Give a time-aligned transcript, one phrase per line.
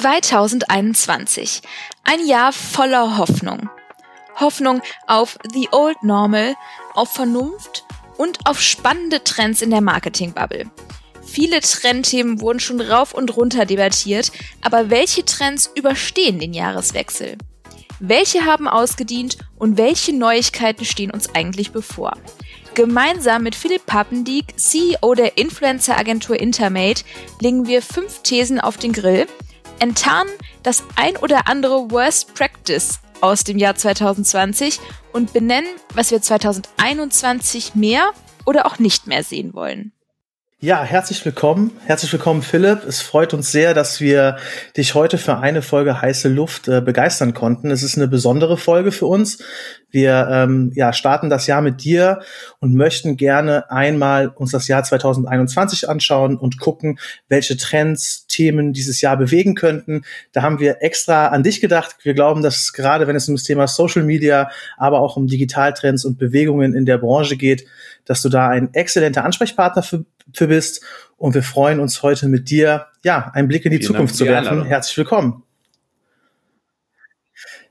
[0.00, 1.60] 2021.
[2.04, 3.68] Ein Jahr voller Hoffnung.
[4.36, 6.54] Hoffnung auf The Old Normal,
[6.94, 7.84] auf Vernunft
[8.16, 10.70] und auf spannende Trends in der Marketing-Bubble.
[11.22, 14.32] Viele Trendthemen wurden schon rauf und runter debattiert,
[14.62, 17.36] aber welche Trends überstehen den Jahreswechsel?
[17.98, 22.14] Welche haben ausgedient und welche Neuigkeiten stehen uns eigentlich bevor?
[22.72, 27.04] Gemeinsam mit Philipp Pappendieck, CEO der Influencer-Agentur Intermate,
[27.42, 29.26] legen wir fünf Thesen auf den Grill,
[29.80, 34.80] enttarnen das ein oder andere Worst Practice aus dem Jahr 2020
[35.12, 38.12] und benennen, was wir 2021 mehr
[38.46, 39.92] oder auch nicht mehr sehen wollen.
[40.62, 41.70] Ja, herzlich willkommen.
[41.86, 42.84] Herzlich willkommen, Philipp.
[42.86, 44.36] Es freut uns sehr, dass wir
[44.76, 47.70] dich heute für eine Folge heiße Luft äh, begeistern konnten.
[47.70, 49.38] Es ist eine besondere Folge für uns.
[49.90, 52.20] Wir ähm, ja, starten das Jahr mit dir
[52.58, 56.98] und möchten gerne einmal uns das Jahr 2021 anschauen und gucken,
[57.30, 60.02] welche Trends, Themen dieses Jahr bewegen könnten.
[60.32, 61.96] Da haben wir extra an dich gedacht.
[62.02, 66.04] Wir glauben, dass gerade wenn es um das Thema Social Media, aber auch um Digitaltrends
[66.04, 67.64] und Bewegungen in der Branche geht,
[68.04, 70.82] dass du da ein exzellenter Ansprechpartner für, für bist.
[71.16, 74.24] Und wir freuen uns heute mit dir, ja, einen Blick in die Vielen Zukunft zu
[74.26, 74.64] werfen.
[74.64, 75.42] Herzlich willkommen.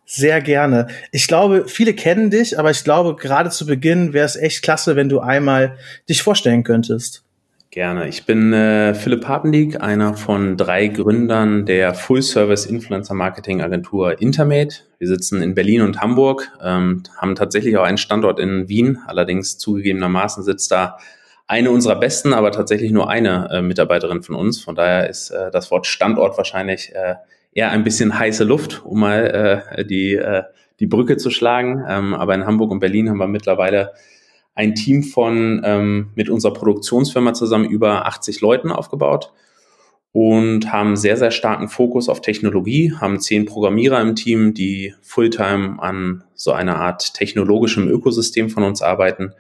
[0.05, 0.87] Sehr gerne.
[1.11, 4.95] Ich glaube, viele kennen dich, aber ich glaube, gerade zu Beginn wäre es echt klasse,
[4.95, 5.77] wenn du einmal
[6.09, 7.23] dich vorstellen könntest.
[7.71, 8.07] Gerne.
[8.07, 14.77] Ich bin äh, Philipp Papendiek, einer von drei Gründern der Full-Service Influencer Marketing Agentur Intermate.
[14.97, 18.97] Wir sitzen in Berlin und Hamburg, ähm, haben tatsächlich auch einen Standort in Wien.
[19.05, 20.97] Allerdings zugegebenermaßen sitzt da
[21.49, 24.61] eine unserer besten, aber tatsächlich nur eine äh, Mitarbeiterin von uns.
[24.61, 27.15] Von daher ist äh, das Wort Standort wahrscheinlich äh,
[27.53, 30.43] eher ein bisschen heiße Luft, um mal äh, die, äh,
[30.79, 31.83] die Brücke zu schlagen.
[31.89, 33.93] Ähm, aber in Hamburg und Berlin haben wir mittlerweile
[34.53, 39.33] ein Team von ähm, mit unserer Produktionsfirma zusammen über 80 Leuten aufgebaut
[40.11, 45.77] und haben sehr, sehr starken Fokus auf Technologie, haben zehn Programmierer im Team, die Fulltime
[45.79, 49.33] an so einer Art technologischem Ökosystem von uns arbeiten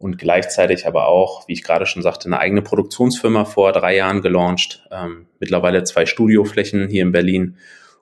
[0.00, 4.22] und gleichzeitig aber auch, wie ich gerade schon sagte, eine eigene Produktionsfirma vor drei Jahren
[4.22, 7.58] gelauncht, ähm, mittlerweile zwei Studioflächen hier in Berlin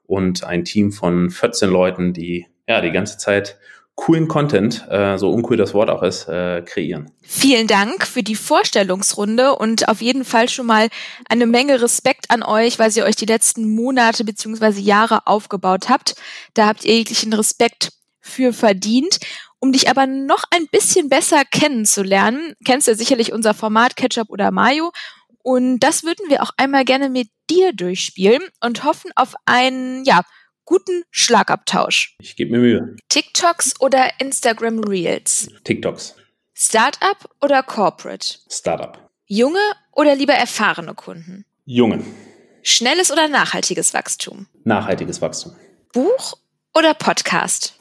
[0.07, 3.59] und ein Team von 14 Leuten, die ja die ganze Zeit
[3.97, 7.11] coolen Content, äh, so uncool das Wort auch ist, äh, kreieren.
[7.21, 10.89] Vielen Dank für die Vorstellungsrunde und auf jeden Fall schon mal
[11.29, 16.15] eine Menge Respekt an euch, weil ihr euch die letzten Monate beziehungsweise Jahre aufgebaut habt.
[16.55, 19.19] Da habt ihr jeglichen Respekt für verdient.
[19.61, 24.51] Um dich aber noch ein bisschen besser kennenzulernen, kennst du sicherlich unser Format Ketchup oder
[24.51, 24.93] Mayo.
[25.43, 30.23] Und das würden wir auch einmal gerne mit dir durchspielen und hoffen auf einen, ja,
[30.65, 32.17] guten Schlagabtausch.
[32.21, 32.97] Ich gebe mir Mühe.
[33.09, 35.49] TikToks oder Instagram Reels?
[35.65, 36.15] TikToks.
[36.55, 38.39] Startup oder Corporate?
[38.51, 39.09] Startup.
[39.27, 39.61] Junge
[39.93, 41.45] oder lieber erfahrene Kunden?
[41.65, 42.05] Junge.
[42.63, 44.47] Schnelles oder nachhaltiges Wachstum?
[44.65, 45.57] Nachhaltiges Wachstum.
[45.93, 46.35] Buch
[46.75, 47.75] oder Podcast?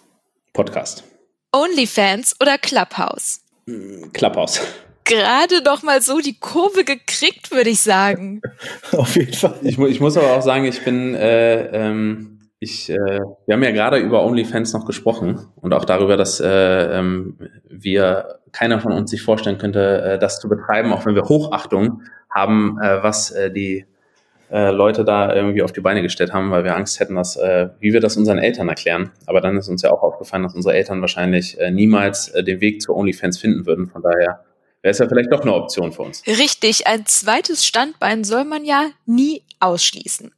[0.54, 1.04] Podcast.
[1.52, 3.42] OnlyFans oder Clubhouse?
[3.68, 4.62] Hm, Clubhouse.
[5.04, 8.42] Gerade noch mal so die Kurve gekriegt, würde ich sagen.
[8.92, 9.56] Auf jeden Fall.
[9.64, 13.72] Ich, ich, muss aber auch sagen, ich bin äh, ähm, ich, äh, wir haben ja
[13.72, 17.38] gerade über OnlyFans noch gesprochen und auch darüber, dass äh, ähm,
[17.70, 22.02] wir keiner von uns sich vorstellen könnte, äh, das zu betreiben, auch wenn wir Hochachtung
[22.30, 23.86] haben, äh, was äh, die
[24.52, 27.70] äh, Leute da irgendwie auf die Beine gestellt haben, weil wir Angst hätten, dass, äh,
[27.80, 29.12] wie wir das unseren Eltern erklären.
[29.26, 32.62] Aber dann ist uns ja auch aufgefallen, dass unsere Eltern wahrscheinlich äh, niemals äh, den
[32.62, 33.88] Weg zu OnlyFans finden würden.
[33.88, 34.46] Von daher
[34.82, 36.24] wäre es ja vielleicht doch eine Option für uns.
[36.26, 40.32] Richtig, ein zweites Standbein soll man ja nie ausschließen.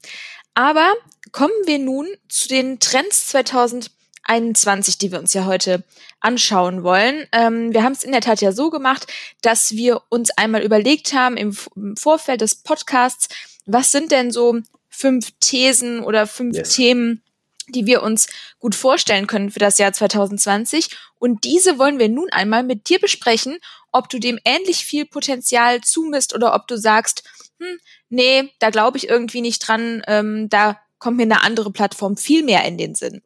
[0.55, 0.93] Aber
[1.31, 5.83] kommen wir nun zu den Trends 2021, die wir uns ja heute
[6.19, 7.27] anschauen wollen.
[7.31, 9.07] Ähm, wir haben es in der Tat ja so gemacht,
[9.41, 13.29] dass wir uns einmal überlegt haben im, im Vorfeld des Podcasts,
[13.65, 14.59] was sind denn so
[14.89, 16.75] fünf Thesen oder fünf yes.
[16.75, 17.23] Themen,
[17.69, 18.27] die wir uns
[18.57, 20.89] gut vorstellen können für das Jahr 2020.
[21.19, 23.59] Und diese wollen wir nun einmal mit dir besprechen,
[23.91, 27.23] ob du dem ähnlich viel Potenzial zumisst oder ob du sagst,
[27.59, 32.17] hm, nee, da glaube ich irgendwie nicht dran, ähm, da kommt mir eine andere Plattform
[32.17, 33.21] viel mehr in den Sinn.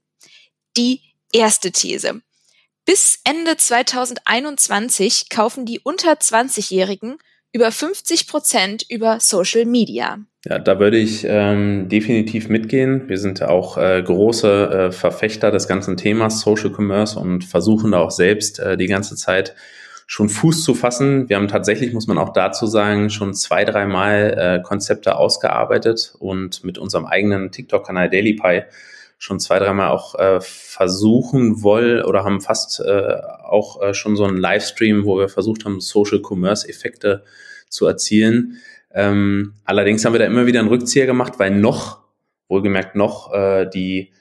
[0.78, 2.22] Die erste These.
[2.86, 7.18] Bis Ende 2021 kaufen die unter 20-Jährigen
[7.54, 10.18] über 50 Prozent über Social Media.
[10.46, 13.08] Ja, da würde ich ähm, definitiv mitgehen.
[13.08, 18.00] Wir sind auch äh, große äh, Verfechter des ganzen Themas Social Commerce und versuchen da
[18.00, 19.56] auch selbst äh, die ganze Zeit
[20.06, 21.30] schon Fuß zu fassen.
[21.30, 26.66] Wir haben tatsächlich, muss man auch dazu sagen, schon zwei, dreimal äh, Konzepte ausgearbeitet und
[26.66, 28.64] mit unserem eigenen TikTok-Kanal DailyPie
[29.18, 34.26] schon zwei, dreimal auch äh, versuchen wollen oder haben fast äh, auch äh, schon so
[34.26, 37.24] einen Livestream, wo wir versucht haben, Social Commerce Effekte
[37.70, 38.58] zu erzielen.
[38.94, 42.04] Ähm, allerdings haben wir da immer wieder einen Rückzieher gemacht, weil noch
[42.48, 44.12] wohlgemerkt noch äh, die,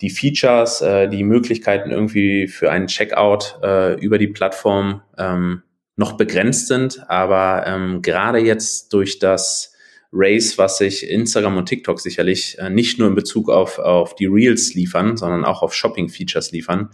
[0.00, 5.62] die Features, äh, die Möglichkeiten irgendwie für einen Checkout äh, über die Plattform ähm,
[5.96, 7.02] noch begrenzt sind.
[7.08, 9.74] Aber ähm, gerade jetzt durch das
[10.12, 14.26] Race, was sich Instagram und TikTok sicherlich äh, nicht nur in Bezug auf, auf die
[14.26, 16.90] Reels liefern, sondern auch auf Shopping-Features liefern,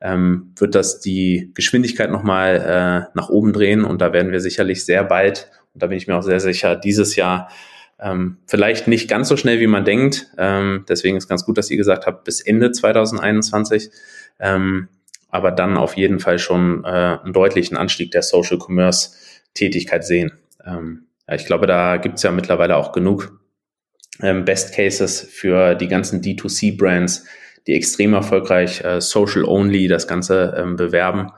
[0.00, 4.84] ähm, wird das die Geschwindigkeit nochmal äh, nach oben drehen und da werden wir sicherlich
[4.84, 7.48] sehr bald, und da bin ich mir auch sehr sicher, dieses Jahr
[8.00, 10.28] ähm, vielleicht nicht ganz so schnell, wie man denkt.
[10.38, 13.90] Ähm, deswegen ist ganz gut, dass ihr gesagt habt, bis Ende 2021.
[14.38, 14.88] Ähm,
[15.28, 16.88] aber dann auf jeden Fall schon äh,
[17.22, 19.10] einen deutlichen Anstieg der Social Commerce
[19.54, 20.32] Tätigkeit sehen.
[20.64, 23.40] Ähm, ich glaube, da gibt's ja mittlerweile auch genug
[24.22, 27.24] ähm, Best Cases für die ganzen D2C-Brands,
[27.66, 31.30] die extrem erfolgreich äh, Social Only das Ganze ähm, bewerben,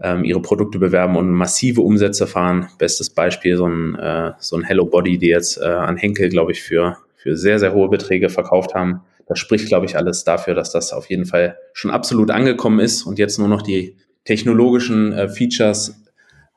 [0.00, 2.68] ähm, ihre Produkte bewerben und massive Umsätze fahren.
[2.78, 6.52] Bestes Beispiel so ein, äh, so ein Hello Body, die jetzt äh, an Henkel, glaube
[6.52, 9.02] ich, für, für sehr, sehr hohe Beträge verkauft haben.
[9.26, 13.04] Das spricht, glaube ich, alles dafür, dass das auf jeden Fall schon absolut angekommen ist
[13.04, 16.02] und jetzt nur noch die technologischen äh, Features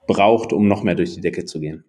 [0.08, 1.84] braucht, um noch mehr durch die Decke zu gehen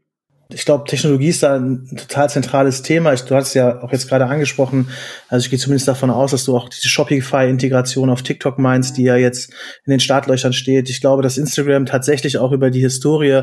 [0.51, 3.13] ich glaube, Technologie ist da ein total zentrales Thema.
[3.13, 4.89] Ich, du hast es ja auch jetzt gerade angesprochen.
[5.29, 9.03] Also ich gehe zumindest davon aus, dass du auch diese Shopify-Integration auf TikTok meinst, die
[9.03, 9.53] ja jetzt
[9.85, 10.89] in den Startlöchern steht.
[10.89, 13.43] Ich glaube, dass Instagram tatsächlich auch über die Historie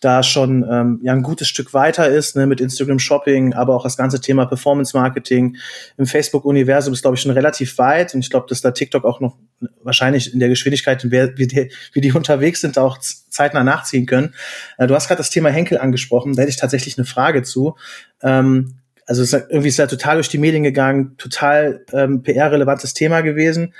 [0.00, 3.82] da schon ähm, ja ein gutes Stück weiter ist, ne, mit Instagram Shopping, aber auch
[3.82, 5.56] das ganze Thema Performance Marketing
[5.98, 8.14] im Facebook-Universum ist, glaube ich, schon relativ weit.
[8.14, 9.36] Und ich glaube, dass da TikTok auch noch
[9.82, 14.34] wahrscheinlich in der Geschwindigkeit, wie die, wie die unterwegs sind, auch zeitnah nachziehen können.
[14.78, 17.76] Äh, du hast gerade das Thema Henkel angesprochen, da hätte ich tatsächlich eine Frage zu.
[18.22, 18.76] Ähm,
[19.06, 23.74] also ist irgendwie ist ja total durch die Medien gegangen, total ähm, PR-relevantes Thema gewesen.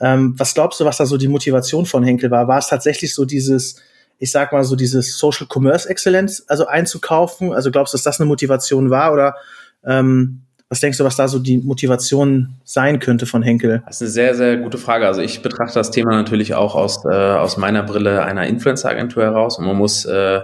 [0.00, 2.46] Ähm, was glaubst du, was da so die Motivation von Henkel war?
[2.46, 3.82] War es tatsächlich so dieses
[4.18, 7.52] ich sag mal so dieses Social Commerce Exzellenz also einzukaufen?
[7.52, 9.36] Also glaubst du, dass das eine Motivation war oder
[9.84, 13.82] ähm, was denkst du, was da so die Motivation sein könnte von Henkel?
[13.86, 15.06] Das ist eine sehr, sehr gute Frage.
[15.06, 19.58] Also ich betrachte das Thema natürlich auch aus, äh, aus meiner Brille einer Influencer-Agentur heraus
[19.58, 20.40] und man muss äh,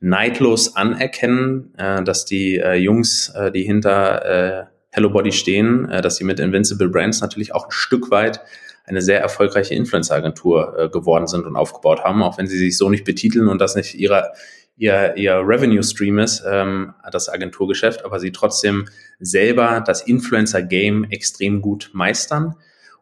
[0.00, 6.02] neidlos anerkennen, äh, dass die äh, Jungs, äh, die hinter äh, Hello Body stehen, äh,
[6.02, 8.40] dass sie mit Invincible Brands natürlich auch ein Stück weit
[8.88, 12.90] eine sehr erfolgreiche Influencer-Agentur äh, geworden sind und aufgebaut haben, auch wenn sie sich so
[12.90, 14.32] nicht betiteln und das nicht ihre,
[14.76, 18.88] ihr, ihr Revenue-Stream ist, ähm, das Agenturgeschäft, aber sie trotzdem
[19.18, 22.54] selber das Influencer-Game extrem gut meistern.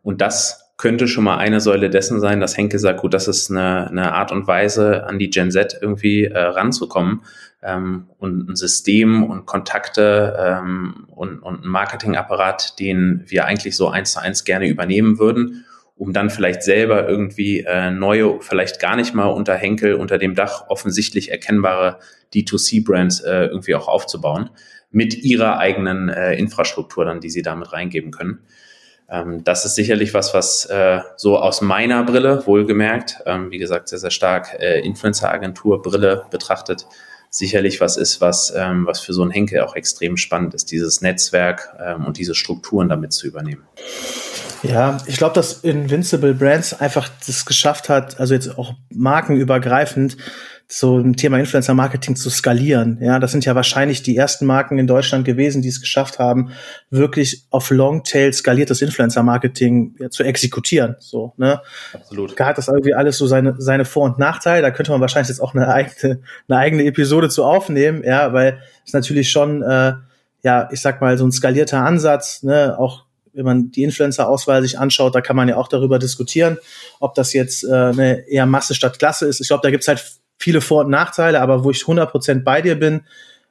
[0.03, 3.51] Und das könnte schon mal eine Säule dessen sein, dass Henke sagt, gut, das ist
[3.51, 7.23] eine, eine Art und Weise, an die Gen Z irgendwie äh, ranzukommen
[7.63, 13.89] ähm, und ein System und Kontakte ähm, und, und ein Marketingapparat, den wir eigentlich so
[13.89, 15.65] eins zu eins gerne übernehmen würden
[15.97, 20.35] um dann vielleicht selber irgendwie äh, neue, vielleicht gar nicht mal unter Henkel, unter dem
[20.35, 21.99] Dach offensichtlich erkennbare
[22.35, 24.51] D2C-Brands äh, irgendwie auch aufzubauen,
[24.91, 28.41] mit ihrer eigenen äh, Infrastruktur dann, die sie damit reingeben können.
[29.09, 33.89] Ähm, das ist sicherlich was, was äh, so aus meiner Brille, wohlgemerkt, ähm, wie gesagt,
[33.89, 36.87] sehr, sehr stark äh, Influencer-Agentur-Brille betrachtet,
[37.31, 41.01] sicherlich was ist, was, ähm, was für so einen Henkel auch extrem spannend ist, dieses
[41.01, 43.67] Netzwerk ähm, und diese Strukturen damit zu übernehmen.
[44.63, 50.17] Ja, ich glaube, dass Invincible Brands einfach das geschafft hat, also jetzt auch markenübergreifend,
[50.69, 52.99] so ein Thema Influencer Marketing zu skalieren.
[53.01, 56.51] Ja, das sind ja wahrscheinlich die ersten Marken in Deutschland gewesen, die es geschafft haben,
[56.91, 60.97] wirklich auf Longtail skaliertes Influencer Marketing ja, zu exekutieren.
[60.99, 61.63] So, ne?
[61.93, 62.39] Absolut.
[62.39, 64.63] Da hat das irgendwie alles so seine, seine Vor- und Nachteile.
[64.63, 68.61] Da könnte man wahrscheinlich jetzt auch eine eigene, eine eigene Episode zu aufnehmen, ja, weil
[68.85, 69.93] es natürlich schon, äh,
[70.43, 73.06] ja, ich sag mal, so ein skalierter Ansatz, ne, auch
[73.37, 76.59] wenn man die Influencer-Auswahl sich anschaut, da kann man ja auch darüber diskutieren,
[77.01, 79.41] ob das jetzt äh, eine eher Masse statt Klasse ist.
[79.41, 80.05] Ich glaube, da gibt's halt
[80.39, 83.03] viele Vor- und Nachteile, aber wo ich 100% bei dir bin,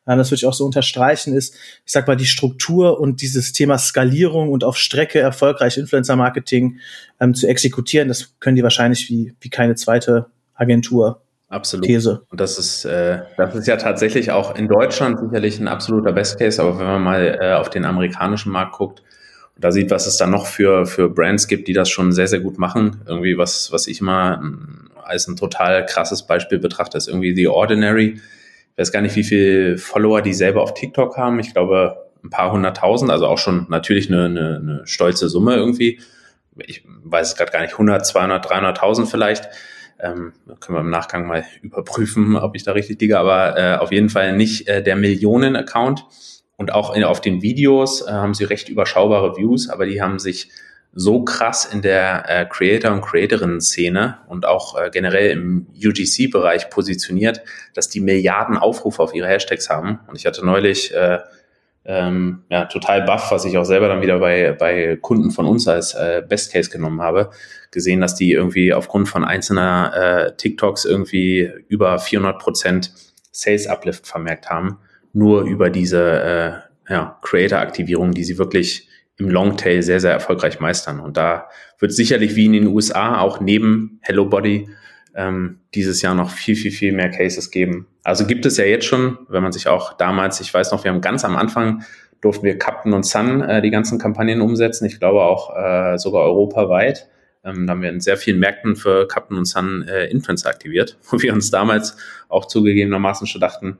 [0.05, 3.53] äh, das würde ich auch so unterstreichen, ist, ich sag mal, die Struktur und dieses
[3.53, 6.79] Thema Skalierung und auf Strecke erfolgreich Influencer-Marketing
[7.19, 11.21] ähm, zu exekutieren, das können die wahrscheinlich wie, wie keine zweite Agentur.
[11.47, 11.85] Absolut.
[11.85, 12.23] These.
[12.29, 16.39] Und das ist, äh, das ist ja tatsächlich auch in Deutschland sicherlich ein absoluter Best
[16.39, 19.03] Case, aber wenn man mal äh, auf den amerikanischen Markt guckt,
[19.57, 22.39] da sieht, was es da noch für, für Brands gibt, die das schon sehr, sehr
[22.39, 23.01] gut machen.
[23.07, 24.41] Irgendwie was, was ich immer
[25.03, 28.15] als ein total krasses Beispiel betrachte, ist irgendwie The Ordinary.
[28.71, 31.39] Ich weiß gar nicht, wie viele Follower die selber auf TikTok haben.
[31.39, 35.99] Ich glaube, ein paar hunderttausend, also auch schon natürlich eine, eine, eine stolze Summe irgendwie.
[36.57, 39.47] Ich weiß es gerade gar nicht, 100, 200, 300.000 vielleicht.
[39.99, 43.93] Ähm, können wir im Nachgang mal überprüfen, ob ich da richtig liege, aber äh, auf
[43.93, 46.05] jeden Fall nicht äh, der Millionen-Account.
[46.57, 50.19] Und auch in, auf den Videos äh, haben sie recht überschaubare Views, aber die haben
[50.19, 50.49] sich
[50.97, 57.41] so krass in der äh, Creator- und Creatorinnen-Szene und auch äh, generell im UGC-Bereich positioniert,
[57.73, 59.99] dass die Milliarden Aufrufe auf ihre Hashtags haben.
[60.07, 61.19] Und ich hatte neulich äh,
[61.83, 65.67] ähm, ja, total baff, was ich auch selber dann wieder bei, bei Kunden von uns
[65.67, 67.29] als äh, Best Case genommen habe,
[67.71, 72.91] gesehen, dass die irgendwie aufgrund von einzelner äh, TikToks irgendwie über 400 Prozent
[73.31, 74.79] Sales Uplift vermerkt haben,
[75.15, 80.99] nur über diese äh, ja, Creator-Aktivierung, die sie wirklich im Longtail sehr, sehr erfolgreich meistern.
[80.99, 84.69] Und da wird sicherlich wie in den USA auch neben Hello Body
[85.15, 87.87] ähm, dieses Jahr noch viel, viel, viel mehr Cases geben.
[88.03, 90.91] Also gibt es ja jetzt schon, wenn man sich auch damals, ich weiß noch, wir
[90.91, 91.83] haben ganz am Anfang
[92.21, 94.85] durften wir Captain und Sun äh, die ganzen Kampagnen umsetzen.
[94.85, 97.07] Ich glaube auch äh, sogar europaweit.
[97.43, 100.97] Ähm, da haben wir in sehr vielen Märkten für Captain und Sun äh, Influencer aktiviert,
[101.09, 103.77] wo wir uns damals auch zugegebenermaßen schon dachten,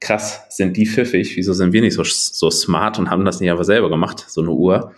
[0.00, 3.50] krass, sind die pfiffig, wieso sind wir nicht so, so smart und haben das nicht
[3.50, 4.92] aber selber gemacht, so eine Uhr,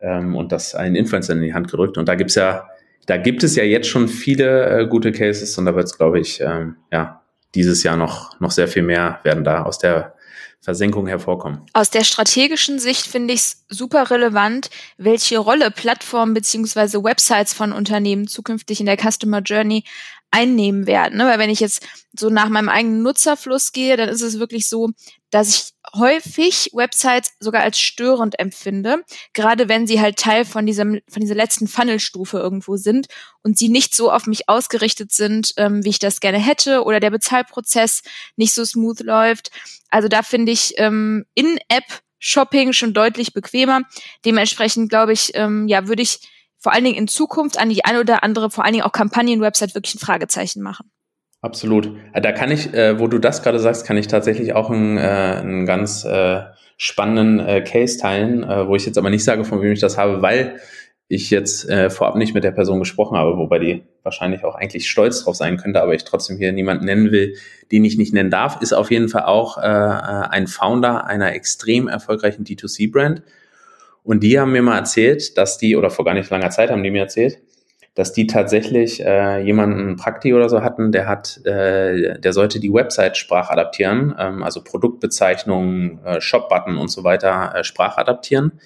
[0.00, 1.98] ähm, und das einen Influencer in die Hand gerückt.
[1.98, 2.68] Und da gibt's ja,
[3.06, 6.20] da gibt es ja jetzt schon viele äh, gute Cases und da wird es, glaube
[6.20, 7.22] ich, ähm, ja,
[7.54, 10.14] dieses Jahr noch, noch sehr viel mehr werden da aus der
[10.60, 11.60] Versenkung hervorkommen.
[11.74, 17.72] Aus der strategischen Sicht finde ich es super relevant, welche Rolle Plattformen beziehungsweise Websites von
[17.72, 19.84] Unternehmen zukünftig in der Customer Journey
[20.30, 21.18] einnehmen werden.
[21.18, 21.24] Ne?
[21.26, 21.86] Weil wenn ich jetzt
[22.18, 24.90] so nach meinem eigenen Nutzerfluss gehe, dann ist es wirklich so,
[25.30, 29.02] dass ich häufig Websites sogar als störend empfinde,
[29.34, 33.06] gerade wenn sie halt Teil von diesem von dieser letzten Funnelstufe irgendwo sind
[33.42, 37.00] und sie nicht so auf mich ausgerichtet sind, ähm, wie ich das gerne hätte oder
[37.00, 38.02] der Bezahlprozess
[38.36, 39.50] nicht so smooth läuft.
[39.90, 41.84] Also da finde ich ähm, in-App
[42.18, 43.82] Shopping schon deutlich bequemer.
[44.24, 46.20] Dementsprechend glaube ich, ähm, ja, würde ich
[46.58, 49.74] vor allen Dingen in Zukunft an die eine oder andere, vor allen Dingen auch Kampagnen-Website
[49.74, 50.90] wirklich ein Fragezeichen machen.
[51.42, 51.92] Absolut.
[52.12, 54.96] Äh, da kann ich, äh, wo du das gerade sagst, kann ich tatsächlich auch einen,
[54.98, 56.40] äh, einen ganz äh,
[56.76, 59.96] spannenden äh, Case teilen, äh, wo ich jetzt aber nicht sage, von wem ich das
[59.96, 60.60] habe, weil
[61.08, 65.22] ich jetzt vorab nicht mit der Person gesprochen habe, wobei die wahrscheinlich auch eigentlich stolz
[65.22, 67.36] drauf sein könnte, aber ich trotzdem hier niemanden nennen will,
[67.70, 72.42] den ich nicht nennen darf, ist auf jeden Fall auch ein Founder einer extrem erfolgreichen
[72.42, 73.22] D2C-Brand.
[74.06, 76.84] Und die haben mir mal erzählt, dass die, oder vor gar nicht langer Zeit haben
[76.84, 77.38] die mir erzählt,
[77.96, 82.72] dass die tatsächlich äh, jemanden Prakti oder so hatten, der hat, äh, der sollte die
[82.72, 88.60] Website sprachadaptieren, ähm, also Produktbezeichnungen, äh, Shop-Button und so weiter äh, sprachadaptieren.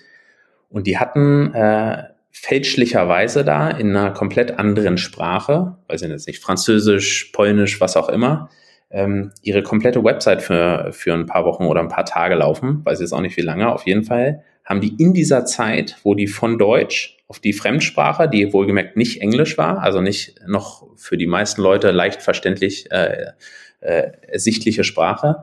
[0.68, 6.42] Und die hatten äh, fälschlicherweise da in einer komplett anderen Sprache, weiß ich jetzt nicht,
[6.42, 8.50] Französisch, Polnisch, was auch immer,
[8.90, 13.00] ähm, ihre komplette Website für, für ein paar Wochen oder ein paar Tage laufen, weiß
[13.00, 16.28] jetzt auch nicht wie lange, auf jeden Fall haben die in dieser Zeit, wo die
[16.28, 21.26] von Deutsch auf die Fremdsprache, die wohlgemerkt nicht Englisch war, also nicht noch für die
[21.26, 23.32] meisten Leute leicht verständlich äh,
[23.80, 25.42] äh, ersichtliche Sprache,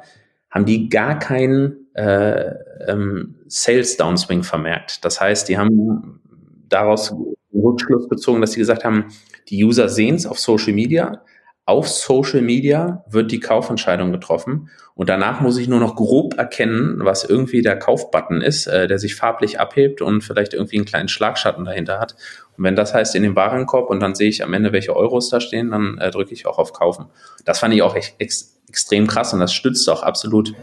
[0.50, 2.54] haben die gar keinen äh,
[2.88, 5.04] ähm, Sales Downswing vermerkt.
[5.04, 6.22] Das heißt, die haben
[6.70, 7.14] daraus
[7.54, 9.08] Rückschluss gezogen, dass sie gesagt haben,
[9.50, 11.22] die User sehen es auf Social Media,
[11.68, 17.00] auf Social Media wird die Kaufentscheidung getroffen und danach muss ich nur noch grob erkennen,
[17.04, 21.10] was irgendwie der Kaufbutton ist, äh, der sich farblich abhebt und vielleicht irgendwie einen kleinen
[21.10, 22.16] Schlagschatten dahinter hat.
[22.58, 25.30] Und wenn das heißt in den Warenkorb und dann sehe ich am Ende, welche Euros
[25.30, 27.08] da stehen, dann äh, drücke ich auch auf Kaufen.
[27.44, 30.54] Das fand ich auch echt ex extrem krass und das stützt auch absolut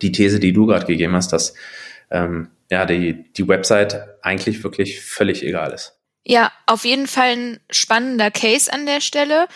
[0.00, 1.54] die These, die du gerade gegeben hast, dass
[2.10, 6.00] ähm, ja die, die Website eigentlich wirklich völlig egal ist.
[6.24, 9.48] Ja, auf jeden Fall ein spannender Case an der Stelle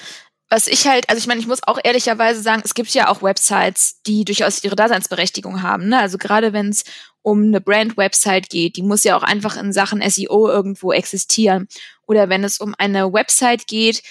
[0.50, 3.22] was ich halt, also ich meine, ich muss auch ehrlicherweise sagen, es gibt ja auch
[3.22, 5.88] Websites, die durchaus ihre Daseinsberechtigung haben.
[5.88, 5.98] Ne?
[5.98, 6.84] Also gerade wenn es
[7.22, 11.66] um eine Brand-Website geht, die muss ja auch einfach in Sachen SEO irgendwo existieren.
[12.06, 14.02] Oder wenn es um eine Website geht,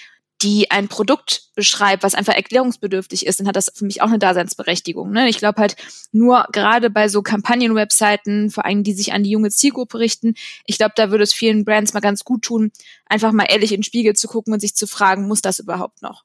[0.44, 4.20] die ein Produkt beschreibt, was einfach erklärungsbedürftig ist, dann hat das für mich auch eine
[4.20, 5.12] Daseinsberechtigung.
[5.12, 5.30] Ne?
[5.30, 5.76] Ich glaube halt
[6.12, 10.36] nur gerade bei so Kampagnen-Webseiten, vor allem die sich an die junge Zielgruppe richten,
[10.66, 12.72] ich glaube, da würde es vielen Brands mal ganz gut tun,
[13.06, 16.02] einfach mal ehrlich in den Spiegel zu gucken und sich zu fragen, muss das überhaupt
[16.02, 16.24] noch?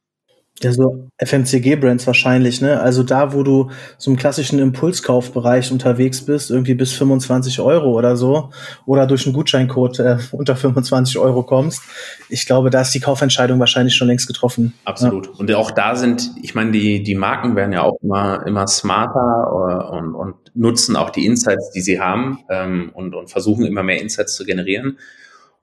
[0.62, 2.80] Ja, so FMCG-Brands wahrscheinlich, ne?
[2.80, 8.16] Also da, wo du so im klassischen Impulskaufbereich unterwegs bist, irgendwie bis 25 Euro oder
[8.16, 8.50] so,
[8.84, 11.82] oder durch einen Gutscheincode äh, unter 25 Euro kommst,
[12.28, 14.74] ich glaube, da ist die Kaufentscheidung wahrscheinlich schon längst getroffen.
[14.84, 15.26] Absolut.
[15.26, 15.32] Ja.
[15.38, 19.90] Und auch da sind, ich meine, die, die Marken werden ja auch immer, immer smarter
[19.92, 23.84] äh, und, und nutzen auch die Insights, die sie haben ähm, und, und versuchen immer
[23.84, 24.98] mehr Insights zu generieren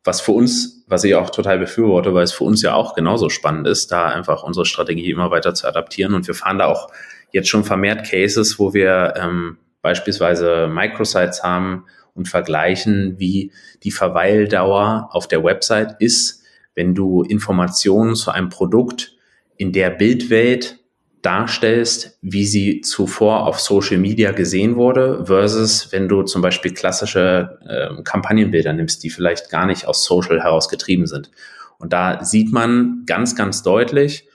[0.05, 3.29] was für uns, was ich auch total befürworte, weil es für uns ja auch genauso
[3.29, 6.13] spannend ist, da einfach unsere Strategie immer weiter zu adaptieren.
[6.13, 6.89] Und wir fahren da auch
[7.31, 13.51] jetzt schon vermehrt Cases, wo wir ähm, beispielsweise Microsites haben und vergleichen, wie
[13.83, 16.43] die Verweildauer auf der Website ist,
[16.75, 19.15] wenn du Informationen zu einem Produkt
[19.57, 20.77] in der Bildwelt
[21.25, 27.57] darstellst, wie sie zuvor auf Social Media gesehen wurde, versus wenn du zum Beispiel klassische
[27.67, 31.31] äh, Kampagnenbilder nimmst, die vielleicht gar nicht aus Social heraus getrieben sind.
[31.79, 34.27] Und da sieht man ganz, ganz deutlich,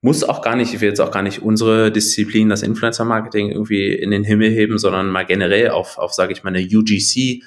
[0.00, 3.92] muss auch gar nicht, ich will jetzt auch gar nicht unsere Disziplin, das Influencer-Marketing irgendwie
[3.92, 7.42] in den Himmel heben, sondern mal generell auf, auf sage ich mal, eine UGC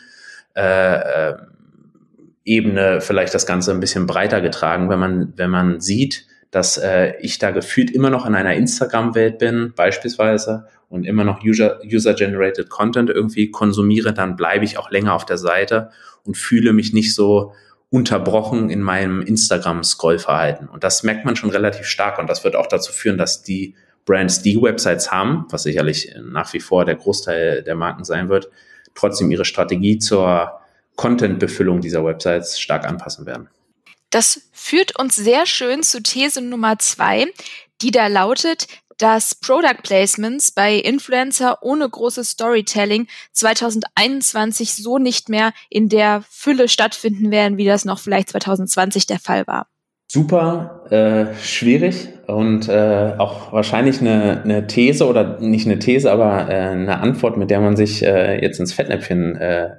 [0.55, 1.35] äh, äh,
[2.45, 7.15] Ebene vielleicht das Ganze ein bisschen breiter getragen, wenn man, wenn man sieht, dass äh,
[7.19, 13.09] ich da gefühlt immer noch in einer Instagram-Welt bin, beispielsweise, und immer noch User-Generated Content
[13.09, 15.89] irgendwie konsumiere, dann bleibe ich auch länger auf der Seite
[16.23, 17.51] und fühle mich nicht so
[17.89, 20.69] unterbrochen in meinem Instagram-Scrollverhalten.
[20.69, 23.75] Und das merkt man schon relativ stark und das wird auch dazu führen, dass die
[24.05, 28.49] Brands, die Websites haben, was sicherlich nach wie vor der Großteil der Marken sein wird,
[28.93, 30.53] trotzdem ihre Strategie zur
[30.95, 33.49] Content-Befüllung dieser Websites stark anpassen werden.
[34.09, 37.27] Das führt uns sehr schön zu These Nummer zwei,
[37.81, 45.51] die da lautet, dass Product Placements bei Influencer ohne großes Storytelling 2021 so nicht mehr
[45.69, 49.67] in der Fülle stattfinden werden, wie das noch vielleicht 2020 der Fall war.
[50.07, 56.47] Super äh, schwierig und äh, auch wahrscheinlich eine, eine These oder nicht eine These, aber
[56.49, 59.69] äh, eine Antwort, mit der man sich äh, jetzt ins Fettnäpfchen äh,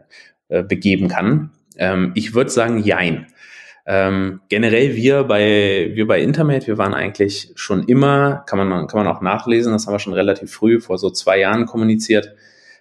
[0.49, 1.51] äh, begeben kann.
[1.77, 3.27] Ähm, ich würde sagen, jein.
[3.89, 9.05] Ähm, generell wir bei, wir bei Intermate, wir waren eigentlich schon immer, kann man, kann
[9.05, 12.35] man auch nachlesen, das haben wir schon relativ früh, vor so zwei Jahren kommuniziert.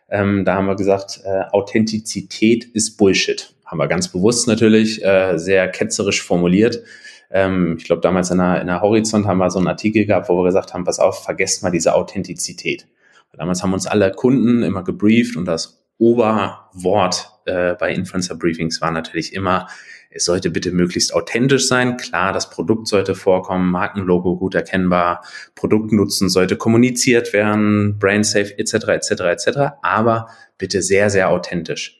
[0.10, 3.54] Ähm, da haben wir gesagt, äh, Authentizität ist Bullshit.
[3.66, 6.82] Haben wir ganz bewusst natürlich, äh, sehr ketzerisch formuliert.
[7.30, 10.28] Ähm, ich glaube, damals in der, in der Horizont haben wir so einen Artikel gehabt,
[10.30, 12.88] wo wir gesagt haben, pass auf, vergesst mal diese Authentizität.
[13.34, 18.92] Damals haben uns alle Kunden immer gebrieft und das Oberwort äh, bei Influencer Briefings war
[18.92, 19.68] natürlich immer,
[20.16, 21.98] es sollte bitte möglichst authentisch sein.
[21.98, 25.24] Klar, das Produkt sollte vorkommen, Markenlogo gut erkennbar,
[25.56, 28.74] Produktnutzen sollte kommuniziert werden, Brainsafe etc.
[28.88, 29.12] etc.
[29.12, 29.48] etc.
[29.82, 32.00] Aber bitte sehr, sehr authentisch.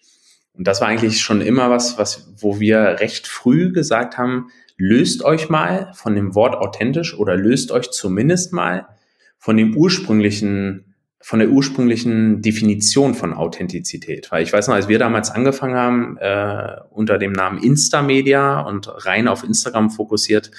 [0.54, 5.24] Und das war eigentlich schon immer was, was, wo wir recht früh gesagt haben, löst
[5.24, 8.88] euch mal von dem Wort authentisch oder löst euch zumindest mal
[9.38, 10.85] von dem ursprünglichen
[11.26, 14.32] von der ursprünglichen Definition von Authentizität.
[14.32, 18.88] Weil ich weiß noch, als wir damals angefangen haben, äh, unter dem Namen Instamedia und
[19.08, 20.52] rein auf Instagram fokussiert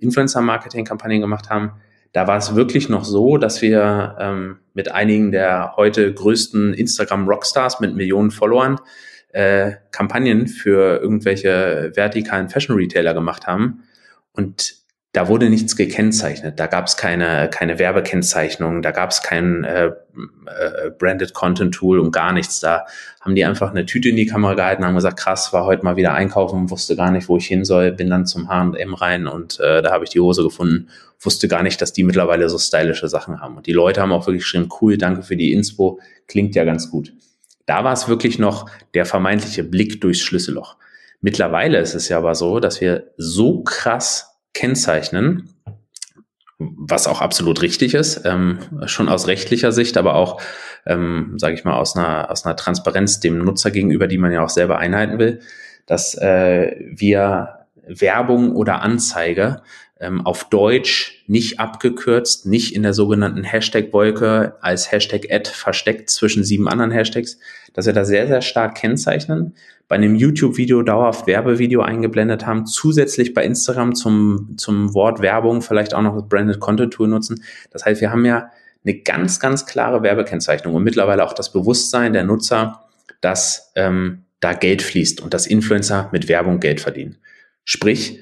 [0.00, 1.72] Influencer-Marketing-Kampagnen gemacht haben,
[2.12, 7.80] da war es wirklich noch so, dass wir ähm, mit einigen der heute größten Instagram-Rockstars
[7.80, 8.80] mit Millionen Followern
[9.28, 13.82] äh, Kampagnen für irgendwelche vertikalen Fashion-Retailer gemacht haben.
[14.32, 14.83] Und
[15.14, 16.58] da wurde nichts gekennzeichnet.
[16.58, 22.00] Da gab es keine, keine Werbekennzeichnung, da gab es kein äh, äh, Branded Content Tool
[22.00, 22.58] und gar nichts.
[22.58, 22.84] Da
[23.20, 25.94] haben die einfach eine Tüte in die Kamera gehalten, haben gesagt, krass, war heute mal
[25.94, 29.60] wieder einkaufen, wusste gar nicht, wo ich hin soll, bin dann zum H&M rein und
[29.60, 30.88] äh, da habe ich die Hose gefunden,
[31.20, 33.56] wusste gar nicht, dass die mittlerweile so stylische Sachen haben.
[33.56, 36.90] Und die Leute haben auch wirklich geschrieben, cool, danke für die Inspo, klingt ja ganz
[36.90, 37.12] gut.
[37.66, 40.76] Da war es wirklich noch der vermeintliche Blick durchs Schlüsselloch.
[41.20, 45.50] Mittlerweile ist es ja aber so, dass wir so krass kennzeichnen,
[46.58, 50.40] was auch absolut richtig ist, ähm, schon aus rechtlicher Sicht, aber auch,
[50.86, 54.42] ähm, sage ich mal, aus einer, aus einer Transparenz dem Nutzer gegenüber, die man ja
[54.42, 55.40] auch selber einhalten will,
[55.86, 59.62] dass äh, wir Werbung oder Anzeige
[60.04, 66.68] ähm, auf Deutsch nicht abgekürzt, nicht in der sogenannten Hashtag-Wolke als Hashtag-Ad versteckt zwischen sieben
[66.68, 67.38] anderen Hashtags,
[67.72, 69.54] dass wir da sehr, sehr stark kennzeichnen,
[69.88, 75.94] bei einem YouTube-Video dauerhaft Werbevideo eingeblendet haben, zusätzlich bei Instagram zum, zum Wort Werbung vielleicht
[75.94, 77.42] auch noch das Branded Content Tool nutzen.
[77.70, 78.50] Das heißt, wir haben ja
[78.84, 82.84] eine ganz, ganz klare Werbekennzeichnung und mittlerweile auch das Bewusstsein der Nutzer,
[83.20, 87.16] dass ähm, da Geld fließt und dass Influencer mit Werbung Geld verdienen.
[87.64, 88.20] Sprich,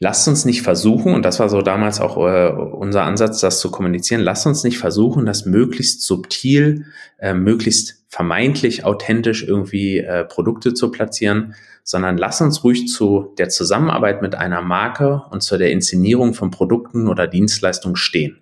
[0.00, 3.70] lasst uns nicht versuchen, und das war so damals auch äh, unser Ansatz, das zu
[3.70, 6.86] kommunizieren, lasst uns nicht versuchen, das möglichst subtil,
[7.18, 13.48] äh, möglichst vermeintlich authentisch irgendwie äh, Produkte zu platzieren, sondern lasst uns ruhig zu der
[13.48, 18.38] Zusammenarbeit mit einer Marke und zu der Inszenierung von Produkten oder Dienstleistungen stehen.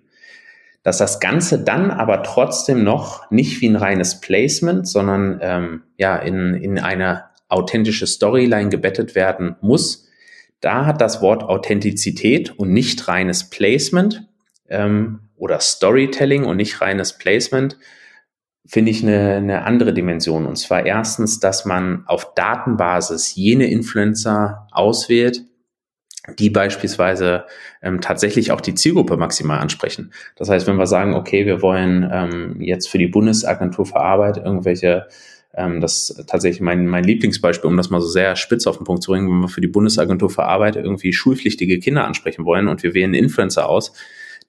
[0.83, 6.17] Dass das Ganze dann aber trotzdem noch nicht wie ein reines Placement, sondern ähm, ja
[6.17, 10.06] in, in eine authentische Storyline gebettet werden muss,
[10.61, 14.27] da hat das Wort Authentizität und nicht reines Placement
[14.69, 17.77] ähm, oder Storytelling und nicht reines Placement,
[18.65, 20.45] finde ich eine, eine andere Dimension.
[20.45, 25.43] Und zwar erstens, dass man auf Datenbasis jene Influencer auswählt,
[26.39, 27.45] die beispielsweise
[27.81, 30.11] ähm, tatsächlich auch die Zielgruppe maximal ansprechen.
[30.35, 34.37] Das heißt, wenn wir sagen, okay, wir wollen ähm, jetzt für die Bundesagentur für Arbeit
[34.37, 35.07] irgendwelche
[35.57, 38.83] ähm, das ist tatsächlich mein, mein Lieblingsbeispiel, um das mal so sehr spitz auf den
[38.83, 42.67] Punkt zu bringen, wenn wir für die Bundesagentur für Arbeit irgendwie schulpflichtige Kinder ansprechen wollen
[42.67, 43.91] und wir wählen einen Influencer aus,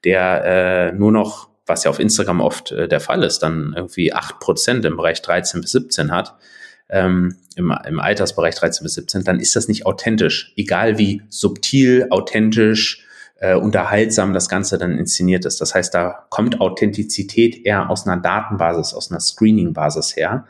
[0.04, 4.12] der äh, nur noch, was ja auf Instagram oft äh, der Fall ist, dann irgendwie
[4.12, 6.36] acht Prozent im Bereich 13 bis 17 hat,
[6.90, 10.52] ähm, im, im Altersbereich 13 bis 17, dann ist das nicht authentisch.
[10.56, 13.04] Egal wie subtil, authentisch,
[13.40, 15.60] äh, unterhaltsam das Ganze dann inszeniert ist.
[15.60, 20.46] Das heißt, da kommt Authentizität eher aus einer Datenbasis, aus einer Screening-Basis her.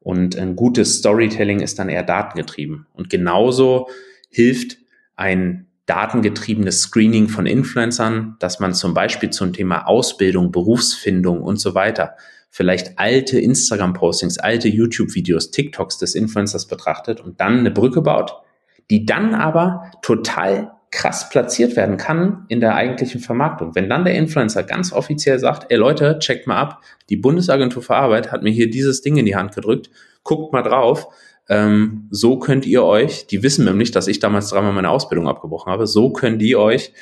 [0.00, 2.86] Und ein gutes Storytelling ist dann eher datengetrieben.
[2.94, 3.88] Und genauso
[4.30, 4.78] hilft
[5.16, 11.74] ein datengetriebenes Screening von Influencern, dass man zum Beispiel zum Thema Ausbildung, Berufsfindung und so
[11.74, 12.16] weiter
[12.50, 18.34] vielleicht alte Instagram-Postings, alte YouTube-Videos, TikToks des Influencers betrachtet und dann eine Brücke baut,
[18.90, 23.74] die dann aber total krass platziert werden kann in der eigentlichen Vermarktung.
[23.74, 27.94] Wenn dann der Influencer ganz offiziell sagt, ey Leute, checkt mal ab, die Bundesagentur für
[27.94, 29.90] Arbeit hat mir hier dieses Ding in die Hand gedrückt,
[30.24, 31.06] guckt mal drauf,
[31.48, 35.72] ähm, so könnt ihr euch, die wissen nämlich, dass ich damals dreimal meine Ausbildung abgebrochen
[35.72, 36.92] habe, so könnt ihr euch,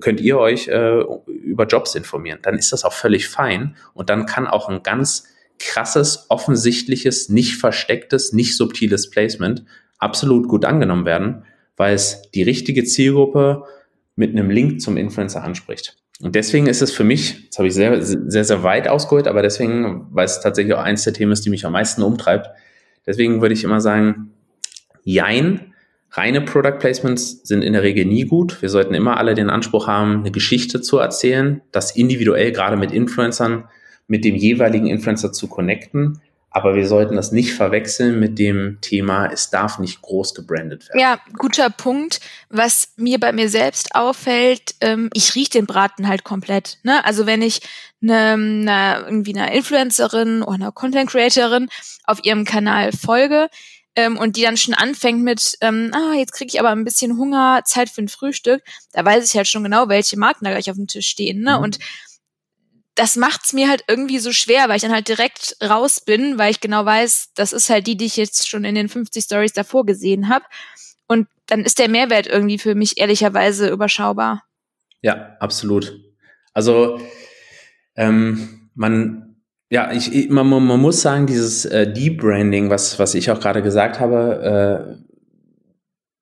[0.00, 2.40] könnt ihr euch äh, über Jobs informieren.
[2.42, 5.24] Dann ist das auch völlig fein und dann kann auch ein ganz
[5.58, 9.64] krasses, offensichtliches, nicht verstecktes, nicht subtiles Placement
[9.98, 11.44] absolut gut angenommen werden
[11.78, 13.64] weil es die richtige Zielgruppe
[14.16, 15.96] mit einem Link zum Influencer anspricht.
[16.20, 19.40] Und deswegen ist es für mich, das habe ich sehr, sehr, sehr weit ausgeholt, aber
[19.40, 22.50] deswegen, weil es tatsächlich auch eins der Themen ist, die mich am meisten umtreibt,
[23.06, 24.32] deswegen würde ich immer sagen,
[25.04, 25.72] jein,
[26.10, 28.60] reine Product Placements sind in der Regel nie gut.
[28.60, 32.90] Wir sollten immer alle den Anspruch haben, eine Geschichte zu erzählen, das individuell gerade mit
[32.90, 33.68] Influencern,
[34.08, 39.26] mit dem jeweiligen Influencer zu connecten aber wir sollten das nicht verwechseln mit dem Thema,
[39.26, 40.98] es darf nicht groß gebrandet werden.
[40.98, 42.20] Ja, guter Punkt.
[42.48, 46.78] Was mir bei mir selbst auffällt, ähm, ich rieche den Braten halt komplett.
[46.82, 47.04] Ne?
[47.04, 47.60] Also wenn ich
[48.02, 51.68] eine, eine, irgendwie einer Influencerin oder einer Content Creatorin
[52.04, 53.48] auf ihrem Kanal folge,
[53.98, 57.18] ähm, und die dann schon anfängt mit, ähm, ah, jetzt kriege ich aber ein bisschen
[57.18, 60.70] Hunger, Zeit für ein Frühstück, da weiß ich halt schon genau, welche Marken da gleich
[60.70, 61.40] auf dem Tisch stehen.
[61.40, 61.56] Ne?
[61.56, 61.64] Mhm.
[61.64, 61.78] Und
[62.98, 66.50] das macht's mir halt irgendwie so schwer, weil ich dann halt direkt raus bin, weil
[66.50, 69.52] ich genau weiß, das ist halt die, die ich jetzt schon in den 50 Stories
[69.52, 70.44] davor gesehen habe.
[71.06, 74.42] Und dann ist der Mehrwert irgendwie für mich ehrlicherweise überschaubar.
[75.00, 75.98] Ja, absolut.
[76.52, 77.00] Also
[77.96, 79.36] ähm, man,
[79.70, 84.00] ja, ich, man, man muss sagen, dieses äh, Deep-Branding, was, was ich auch gerade gesagt
[84.00, 85.04] habe, äh,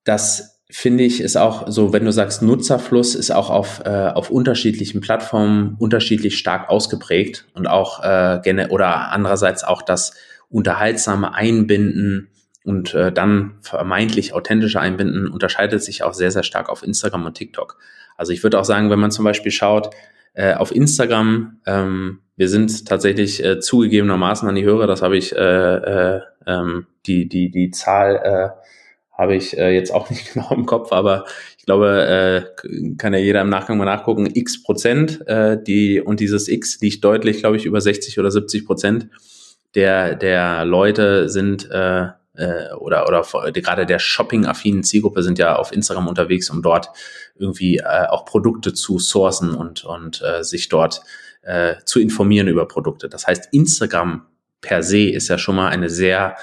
[0.04, 4.30] das finde ich, ist auch so, wenn du sagst, Nutzerfluss ist auch auf, äh, auf
[4.30, 10.14] unterschiedlichen Plattformen unterschiedlich stark ausgeprägt und auch äh, gerne oder andererseits auch das
[10.48, 12.28] unterhaltsame Einbinden
[12.64, 17.34] und äh, dann vermeintlich authentische Einbinden unterscheidet sich auch sehr, sehr stark auf Instagram und
[17.34, 17.78] TikTok.
[18.16, 19.90] Also ich würde auch sagen, wenn man zum Beispiel schaut,
[20.34, 25.34] äh, auf Instagram, ähm, wir sind tatsächlich äh, zugegebenermaßen an die Hörer, das habe ich
[25.34, 28.48] äh, äh, ähm, die, die, die Zahl äh,
[29.16, 31.24] habe ich äh, jetzt auch nicht genau im Kopf, aber
[31.58, 36.20] ich glaube, äh, kann ja jeder im Nachgang mal nachgucken, x Prozent, äh, die, und
[36.20, 39.08] dieses x liegt deutlich, glaube ich, über 60 oder 70 Prozent
[39.74, 45.72] der, der Leute sind, äh, äh, oder, oder gerade der shopping-affinen Zielgruppe sind ja auf
[45.72, 46.90] Instagram unterwegs, um dort
[47.34, 51.02] irgendwie äh, auch Produkte zu sourcen und, und äh, sich dort
[51.42, 53.08] äh, zu informieren über Produkte.
[53.08, 54.26] Das heißt, Instagram
[54.60, 56.36] per se ist ja schon mal eine sehr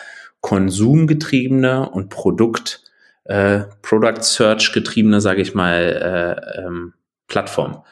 [0.44, 2.84] konsumgetriebene und Produkt,
[3.24, 6.94] äh, Product Search getriebene, sage ich mal, äh, ähm,
[7.28, 7.84] Plattform.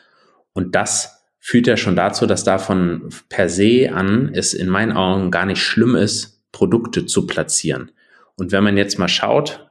[0.51, 5.31] Und das führt ja schon dazu, dass davon per se an es in meinen Augen
[5.31, 7.91] gar nicht schlimm ist, Produkte zu platzieren.
[8.35, 9.69] Und wenn man jetzt mal schaut,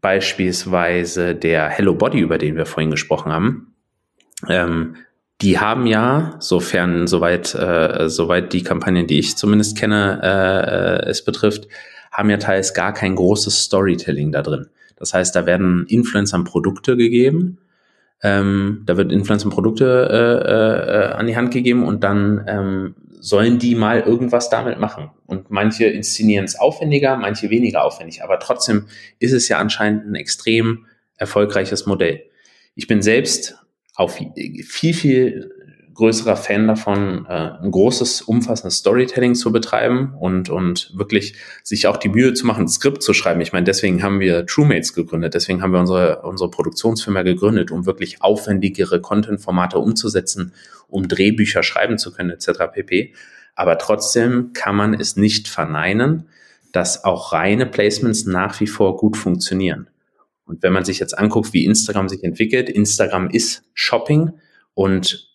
[0.00, 3.74] beispielsweise der Hello Body, über den wir vorhin gesprochen haben,
[4.48, 4.96] ähm,
[5.42, 11.10] die haben ja, sofern soweit, äh, soweit die Kampagnen, die ich zumindest kenne, äh, äh
[11.10, 11.68] es betrifft,
[12.18, 14.66] haben ja teils gar kein großes Storytelling da drin.
[14.96, 17.58] Das heißt, da werden Influencern Produkte gegeben,
[18.22, 23.58] ähm, da wird Influencern Produkte äh, äh, an die Hand gegeben und dann ähm, sollen
[23.58, 25.10] die mal irgendwas damit machen.
[25.26, 28.22] Und manche inszenieren es aufwendiger, manche weniger aufwendig.
[28.22, 28.86] Aber trotzdem
[29.18, 32.22] ist es ja anscheinend ein extrem erfolgreiches Modell.
[32.74, 33.56] Ich bin selbst
[33.94, 34.18] auf
[34.64, 35.50] viel, viel
[35.98, 41.34] größerer Fan davon, äh, ein großes, umfassendes Storytelling zu betreiben und, und wirklich
[41.64, 43.40] sich auch die Mühe zu machen, ein Skript zu schreiben.
[43.40, 47.84] Ich meine, deswegen haben wir TrueMates gegründet, deswegen haben wir unsere, unsere Produktionsfirma gegründet, um
[47.84, 50.52] wirklich aufwendigere Content-Formate umzusetzen,
[50.86, 52.72] um Drehbücher schreiben zu können, etc.
[52.72, 53.12] pp.
[53.56, 56.28] Aber trotzdem kann man es nicht verneinen,
[56.70, 59.90] dass auch reine Placements nach wie vor gut funktionieren.
[60.44, 64.30] Und wenn man sich jetzt anguckt, wie Instagram sich entwickelt, Instagram ist Shopping
[64.74, 65.28] und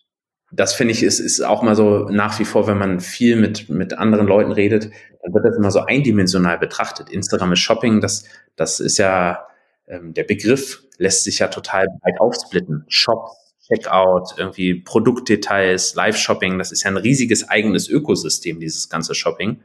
[0.56, 3.68] das finde ich ist, ist auch mal so nach wie vor, wenn man viel mit,
[3.68, 4.90] mit anderen Leuten redet,
[5.22, 7.10] dann wird das immer so eindimensional betrachtet.
[7.10, 8.24] Instagram ist Shopping, das,
[8.56, 9.46] das ist ja,
[9.86, 12.84] ähm, der Begriff lässt sich ja total breit aufsplitten.
[12.88, 13.32] Shops,
[13.66, 19.62] Checkout, irgendwie Produktdetails, Live-Shopping, das ist ja ein riesiges eigenes Ökosystem, dieses ganze Shopping.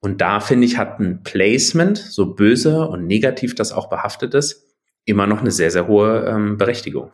[0.00, 4.64] Und da finde ich, hat ein Placement, so böse und negativ das auch behaftet ist,
[5.04, 7.10] immer noch eine sehr, sehr hohe ähm, Berechtigung.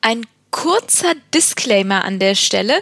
[0.00, 0.22] ein
[0.56, 2.72] kurzer Disclaimer an der Stelle.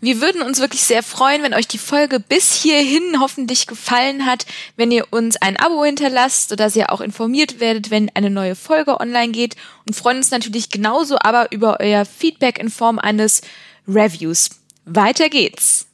[0.00, 4.46] Wir würden uns wirklich sehr freuen, wenn euch die Folge bis hierhin hoffentlich gefallen hat,
[4.76, 8.98] wenn ihr uns ein Abo hinterlasst, sodass ihr auch informiert werdet, wenn eine neue Folge
[8.98, 13.42] online geht und freuen uns natürlich genauso aber über euer Feedback in Form eines
[13.86, 14.48] Reviews.
[14.86, 15.86] Weiter geht's.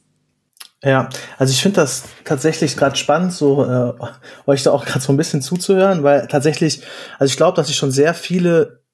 [0.83, 3.93] Ja, also ich finde das tatsächlich gerade spannend, so äh,
[4.45, 6.81] euch da auch gerade so ein bisschen zuzuhören, weil tatsächlich,
[7.19, 8.84] also ich glaube, dass ich schon sehr viele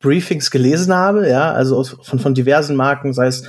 [0.00, 3.44] Briefings gelesen habe, ja, also von, von diversen Marken, sei es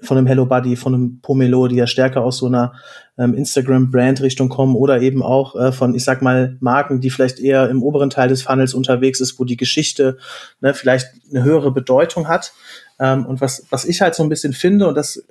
[0.00, 2.74] von einem Hello Buddy, von einem Pomelo, die ja stärker aus so einer
[3.16, 7.70] ähm, Instagram-Brand-Richtung kommen oder eben auch äh, von, ich sag mal, Marken, die vielleicht eher
[7.70, 10.18] im oberen Teil des Funnels unterwegs ist, wo die Geschichte
[10.60, 12.52] ne, vielleicht eine höhere Bedeutung hat.
[12.98, 15.24] Ähm, und was, was ich halt so ein bisschen finde, und das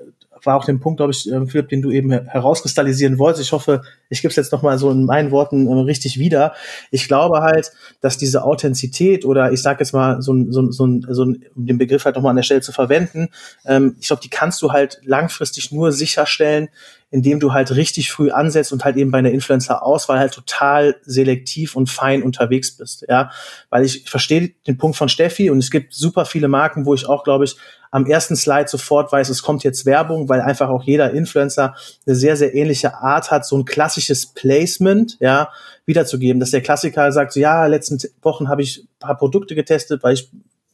[0.43, 3.45] war auch der Punkt, glaube ich, äh, Philipp, den du eben herauskristallisieren wolltest.
[3.45, 6.54] Ich hoffe, ich gebe es jetzt nochmal so in meinen Worten äh, richtig wieder.
[6.91, 7.71] Ich glaube halt,
[8.02, 12.06] dass diese Authentizität oder ich sage jetzt mal so, so, so, so um den Begriff
[12.06, 13.30] halt nochmal an der Stelle zu verwenden,
[13.65, 16.69] ähm, ich glaube, die kannst du halt langfristig nur sicherstellen,
[17.15, 21.78] indem du halt richtig früh ansetzt und halt eben bei einer Influencer-Auswahl halt total selektiv
[21.78, 23.32] und fein unterwegs bist, ja,
[23.69, 27.08] weil ich verstehe den Punkt von Steffi und es gibt super viele Marken, wo ich
[27.08, 27.56] auch, glaube ich,
[27.91, 31.75] am ersten Slide sofort weiß, es kommt jetzt Werbung, weil einfach auch jeder Influencer
[32.06, 35.49] eine sehr, sehr ähnliche Art hat, so ein klassisches Placement, ja,
[35.86, 40.04] wiederzugeben, dass der Klassiker sagt, so, ja, letzten Wochen habe ich ein paar Produkte getestet,
[40.04, 40.30] weil ich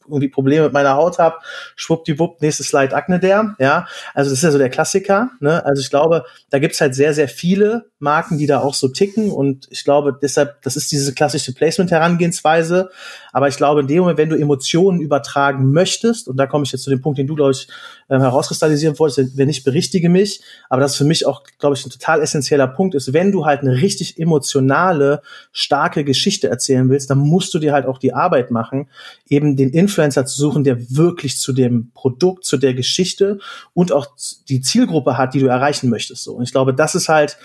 [0.06, 1.36] irgendwie Probleme mit meiner Haut habe,
[1.76, 3.86] schwuppdiwupp, nächstes Slide Akne der, ja.
[4.14, 5.64] Also das ist ja so der Klassiker, ne?
[5.64, 9.30] Also ich glaube, da gibt's halt sehr, sehr viele Marken, die da auch so ticken
[9.30, 12.90] und ich glaube deshalb, das ist diese klassische Placement-Herangehensweise,
[13.32, 16.72] aber ich glaube in dem Moment, wenn du Emotionen übertragen möchtest, und da komme ich
[16.72, 17.66] jetzt zu dem Punkt, den du, glaube ich,
[18.08, 21.84] äh, herauskristallisieren wolltest, wenn ich berichtige mich, aber das ist für mich auch, glaube ich,
[21.84, 27.10] ein total essentieller Punkt ist, wenn du halt eine richtig emotionale, starke Geschichte erzählen willst,
[27.10, 28.88] dann musst du dir halt auch die Arbeit machen,
[29.28, 33.38] eben den Influencer zu suchen, der wirklich zu dem Produkt, zu der Geschichte
[33.72, 34.06] und auch
[34.48, 36.24] die Zielgruppe hat, die du erreichen möchtest.
[36.24, 36.34] So.
[36.34, 37.38] Und ich glaube, das ist halt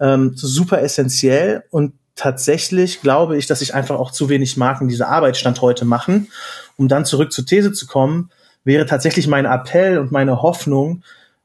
[0.00, 5.08] ähm, super essentiell und tatsächlich glaube ich, dass sich einfach auch zu wenig Marken diese
[5.08, 6.28] Arbeit Stand heute machen.
[6.76, 8.30] Um dann zurück zur These zu kommen,
[8.62, 11.02] wäre tatsächlich mein Appell und meine Hoffnung,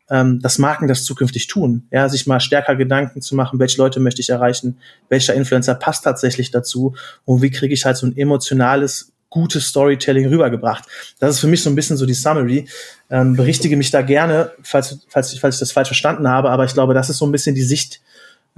[0.10, 1.88] ähm, dass Marken das zukünftig tun.
[1.92, 6.04] Ja, sich mal stärker Gedanken zu machen, welche Leute möchte ich erreichen, welcher Influencer passt
[6.04, 10.84] tatsächlich dazu und wie kriege ich halt so ein emotionales, gutes Storytelling rübergebracht.
[11.20, 12.68] Das ist für mich so ein bisschen so die Summary.
[13.10, 16.74] Ähm, berichtige mich da gerne, falls, falls, falls ich das falsch verstanden habe, aber ich
[16.74, 18.02] glaube, das ist so ein bisschen die Sicht,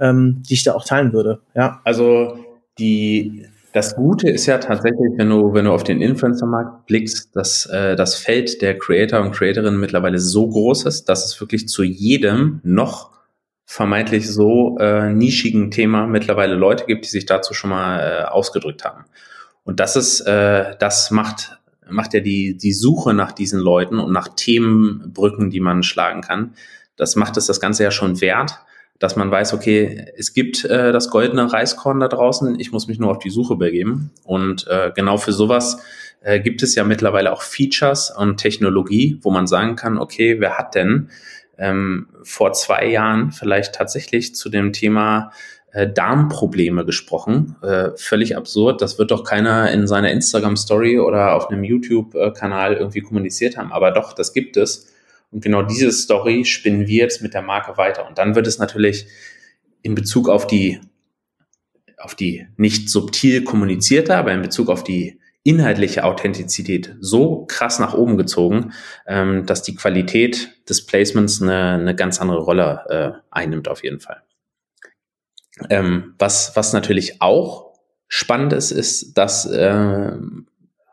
[0.00, 1.40] ähm, die ich da auch teilen würde.
[1.54, 1.80] Ja.
[1.84, 2.38] Also
[2.78, 7.66] die das Gute ist ja tatsächlich, wenn du, wenn du auf den Influencer-Markt blickst, dass
[7.66, 11.82] äh, das Feld der Creator und Creatorinnen mittlerweile so groß ist, dass es wirklich zu
[11.82, 13.10] jedem noch
[13.66, 18.84] vermeintlich so äh, nischigen Thema mittlerweile Leute gibt, die sich dazu schon mal äh, ausgedrückt
[18.84, 19.04] haben.
[19.64, 21.58] Und das ist, äh, das macht,
[21.88, 26.54] macht ja die, die Suche nach diesen Leuten und nach Themenbrücken, die man schlagen kann.
[26.96, 28.58] Das macht es das Ganze ja schon wert
[28.98, 32.98] dass man weiß, okay, es gibt äh, das goldene Reiskorn da draußen, ich muss mich
[32.98, 34.10] nur auf die Suche begeben.
[34.24, 35.80] Und äh, genau für sowas
[36.20, 40.58] äh, gibt es ja mittlerweile auch Features und Technologie, wo man sagen kann, okay, wer
[40.58, 41.10] hat denn
[41.58, 45.32] ähm, vor zwei Jahren vielleicht tatsächlich zu dem Thema
[45.72, 47.56] äh, Darmprobleme gesprochen.
[47.62, 48.80] Äh, völlig absurd.
[48.80, 53.72] Das wird doch keiner in seiner Instagram-Story oder auf einem YouTube-Kanal irgendwie kommuniziert haben.
[53.72, 54.87] Aber doch, das gibt es.
[55.30, 58.06] Und genau diese Story spinnen wir jetzt mit der Marke weiter.
[58.08, 59.06] Und dann wird es natürlich
[59.82, 60.80] in Bezug auf die,
[61.98, 67.94] auf die nicht subtil kommunizierte, aber in Bezug auf die inhaltliche Authentizität so krass nach
[67.94, 68.72] oben gezogen,
[69.06, 74.00] ähm, dass die Qualität des Placements eine, eine ganz andere Rolle äh, einnimmt auf jeden
[74.00, 74.22] Fall.
[75.70, 77.72] Ähm, was, was natürlich auch
[78.08, 80.12] spannend ist, ist, dass äh,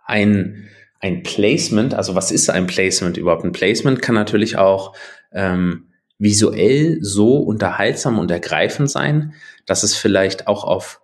[0.06, 0.70] ein
[1.06, 3.44] ein Placement, also was ist ein Placement überhaupt?
[3.44, 4.96] Ein Placement kann natürlich auch
[5.32, 9.36] ähm, visuell so unterhaltsam und ergreifend sein,
[9.68, 11.02] dass es vielleicht auch auf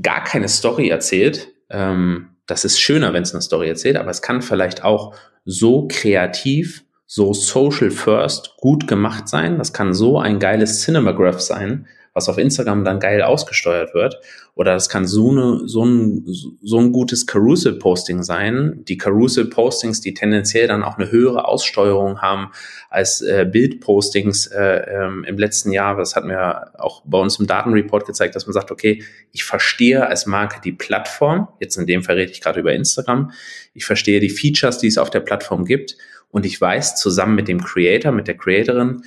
[0.00, 1.48] gar keine Story erzählt.
[1.68, 5.14] Ähm, das ist schöner, wenn es eine Story erzählt, aber es kann vielleicht auch
[5.44, 9.58] so kreativ, so social first gut gemacht sein.
[9.58, 14.20] Das kann so ein geiles Cinemagraph sein, was auf Instagram dann geil ausgesteuert wird.
[14.54, 16.24] Oder das kann so, eine, so, ein,
[16.62, 18.84] so ein gutes Carousel-Posting sein.
[18.86, 22.52] Die Carousel-Postings, die tendenziell dann auch eine höhere Aussteuerung haben
[22.88, 25.96] als äh, Bild-Postings äh, ähm, im letzten Jahr.
[25.96, 30.06] Das hat mir auch bei uns im Datenreport gezeigt, dass man sagt, okay, ich verstehe
[30.06, 31.48] als Marke die Plattform.
[31.58, 33.32] Jetzt in dem Fall rede ich gerade über Instagram.
[33.74, 35.96] Ich verstehe die Features, die es auf der Plattform gibt.
[36.30, 39.02] Und ich weiß zusammen mit dem Creator, mit der Creatorin,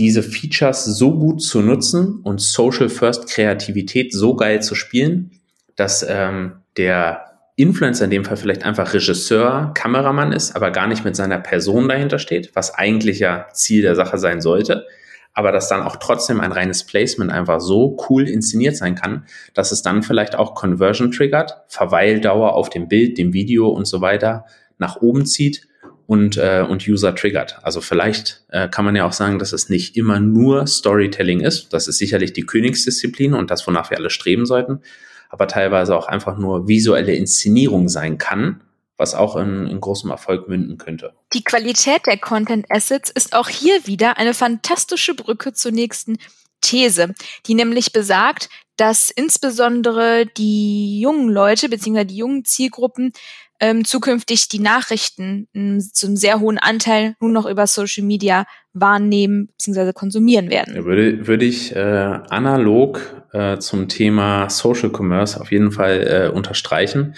[0.00, 5.30] diese Features so gut zu nutzen und Social First Kreativität so geil zu spielen,
[5.76, 11.04] dass ähm, der Influencer in dem Fall vielleicht einfach Regisseur, Kameramann ist, aber gar nicht
[11.04, 14.86] mit seiner Person dahinter steht, was eigentlich ja Ziel der Sache sein sollte,
[15.34, 19.70] aber dass dann auch trotzdem ein reines Placement einfach so cool inszeniert sein kann, dass
[19.70, 24.46] es dann vielleicht auch Conversion triggert, Verweildauer auf dem Bild, dem Video und so weiter
[24.78, 25.68] nach oben zieht
[26.10, 27.60] und, äh, und User triggert.
[27.62, 31.72] Also vielleicht äh, kann man ja auch sagen, dass es nicht immer nur Storytelling ist.
[31.72, 34.80] Das ist sicherlich die Königsdisziplin und das, wonach wir alle streben sollten,
[35.28, 38.60] aber teilweise auch einfach nur visuelle Inszenierung sein kann
[38.96, 41.14] was auch in, in großem Erfolg münden könnte.
[41.32, 46.18] Die Qualität der Content Assets ist auch hier wieder eine fantastische Brücke zur nächsten
[46.60, 47.14] These,
[47.46, 52.04] die nämlich besagt, dass insbesondere die jungen Leute bzw.
[52.04, 53.14] die jungen Zielgruppen
[53.60, 59.48] ähm, zukünftig die Nachrichten ähm, zum sehr hohen Anteil nur noch über Social Media wahrnehmen
[59.58, 59.92] bzw.
[59.92, 60.84] konsumieren werden.
[60.84, 67.14] Würde, würde ich äh, analog äh, zum Thema Social Commerce auf jeden Fall äh, unterstreichen.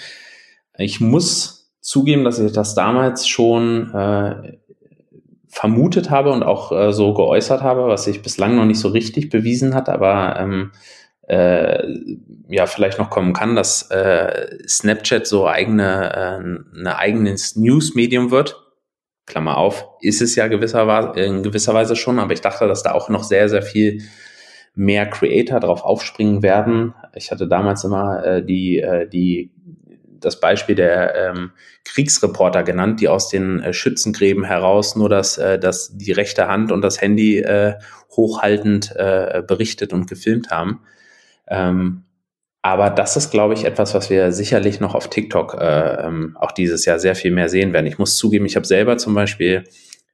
[0.77, 4.57] Ich muss zugeben, dass ich das damals schon äh,
[5.47, 9.29] vermutet habe und auch äh, so geäußert habe, was sich bislang noch nicht so richtig
[9.29, 10.71] bewiesen hat, aber ähm,
[11.27, 11.83] äh,
[12.49, 18.59] ja vielleicht noch kommen kann, dass äh, Snapchat so eigene äh, ein eigenes News-Medium wird.
[19.25, 22.91] Klammer auf, ist es ja gewisser, in gewisser Weise schon, aber ich dachte, dass da
[22.91, 24.01] auch noch sehr, sehr viel
[24.75, 26.93] mehr Creator drauf aufspringen werden.
[27.15, 29.51] Ich hatte damals immer äh, die, äh, die
[30.19, 31.51] das Beispiel der ähm,
[31.85, 36.71] Kriegsreporter genannt, die aus den äh, Schützengräben heraus nur das, äh, das die rechte Hand
[36.71, 37.75] und das Handy äh,
[38.11, 40.81] hochhaltend äh, berichtet und gefilmt haben.
[41.53, 42.03] Ähm,
[42.61, 46.51] aber das ist, glaube ich, etwas, was wir sicherlich noch auf TikTok äh, ähm, auch
[46.51, 47.87] dieses Jahr sehr viel mehr sehen werden.
[47.87, 49.65] Ich muss zugeben, ich habe selber zum Beispiel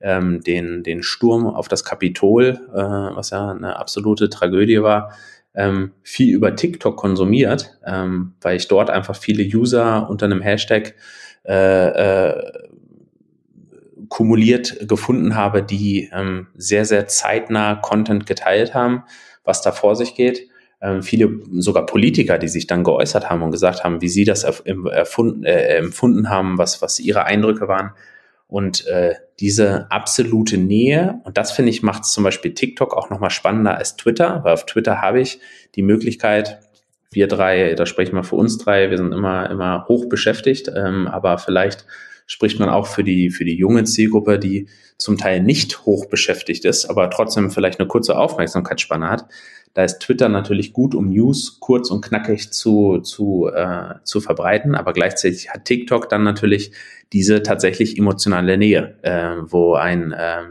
[0.02, 5.13] ähm, den, den Sturm auf das Kapitol, äh, was ja eine absolute Tragödie war,
[5.54, 10.95] ähm, viel über TikTok konsumiert, ähm, weil ich dort einfach viele User unter einem Hashtag
[11.45, 12.67] äh, äh,
[14.08, 19.04] kumuliert gefunden habe, die ähm, sehr, sehr zeitnah Content geteilt haben,
[19.43, 20.47] was da vor sich geht.
[20.81, 24.43] Ähm, viele sogar Politiker, die sich dann geäußert haben und gesagt haben, wie sie das
[24.43, 27.91] erfunden, äh, empfunden haben, was, was ihre Eindrücke waren.
[28.47, 33.29] Und äh, diese absolute Nähe, und das finde ich, macht zum Beispiel TikTok auch nochmal
[33.29, 35.39] spannender als Twitter, weil auf Twitter habe ich
[35.75, 36.59] die Möglichkeit,
[37.11, 41.07] wir drei, da sprechen wir für uns drei, wir sind immer, immer hoch beschäftigt, ähm,
[41.07, 41.85] aber vielleicht
[42.29, 46.63] spricht man auch für die, für die junge Zielgruppe, die zum Teil nicht hoch beschäftigt
[46.63, 49.25] ist, aber trotzdem vielleicht eine kurze Aufmerksamkeitsspanne hat.
[49.73, 54.75] Da ist Twitter natürlich gut, um News kurz und knackig zu, zu, äh, zu verbreiten,
[54.75, 56.71] aber gleichzeitig hat TikTok dann natürlich
[57.13, 60.43] diese tatsächlich emotionale Nähe, äh, wo ein, äh,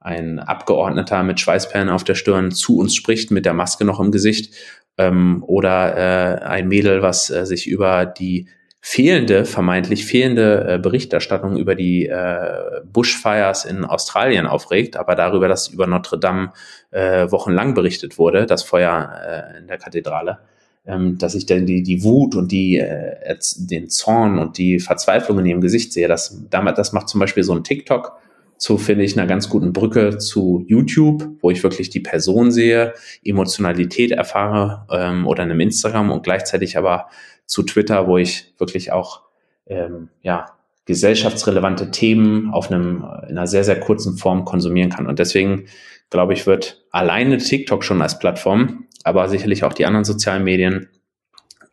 [0.00, 4.10] ein Abgeordneter mit Schweißperlen auf der Stirn zu uns spricht, mit der Maske noch im
[4.10, 4.52] Gesicht,
[4.98, 8.48] ähm, oder äh, ein Mädel, was äh, sich über die
[8.80, 15.68] fehlende, vermeintlich fehlende äh, Berichterstattung über die äh, Bushfires in Australien aufregt, aber darüber, dass
[15.68, 16.52] über Notre Dame
[16.90, 20.38] äh, wochenlang berichtet wurde, das Feuer äh, in der Kathedrale
[20.86, 25.38] ähm, dass ich dann die, die Wut und die, äh, den Zorn und die Verzweiflung
[25.40, 26.08] in ihrem Gesicht sehe.
[26.08, 28.16] Das, damit, das macht zum Beispiel so ein TikTok
[28.56, 32.92] zu, finde ich, einer ganz guten Brücke zu YouTube, wo ich wirklich die Person sehe,
[33.24, 37.08] Emotionalität erfahre ähm, oder in einem Instagram und gleichzeitig aber
[37.50, 39.22] zu Twitter, wo ich wirklich auch
[39.66, 40.46] ähm, ja,
[40.84, 45.06] gesellschaftsrelevante Themen auf einem, in einer sehr, sehr kurzen Form konsumieren kann.
[45.06, 45.66] Und deswegen,
[46.10, 50.88] glaube ich, wird alleine TikTok schon als Plattform aber sicherlich auch die anderen sozialen Medien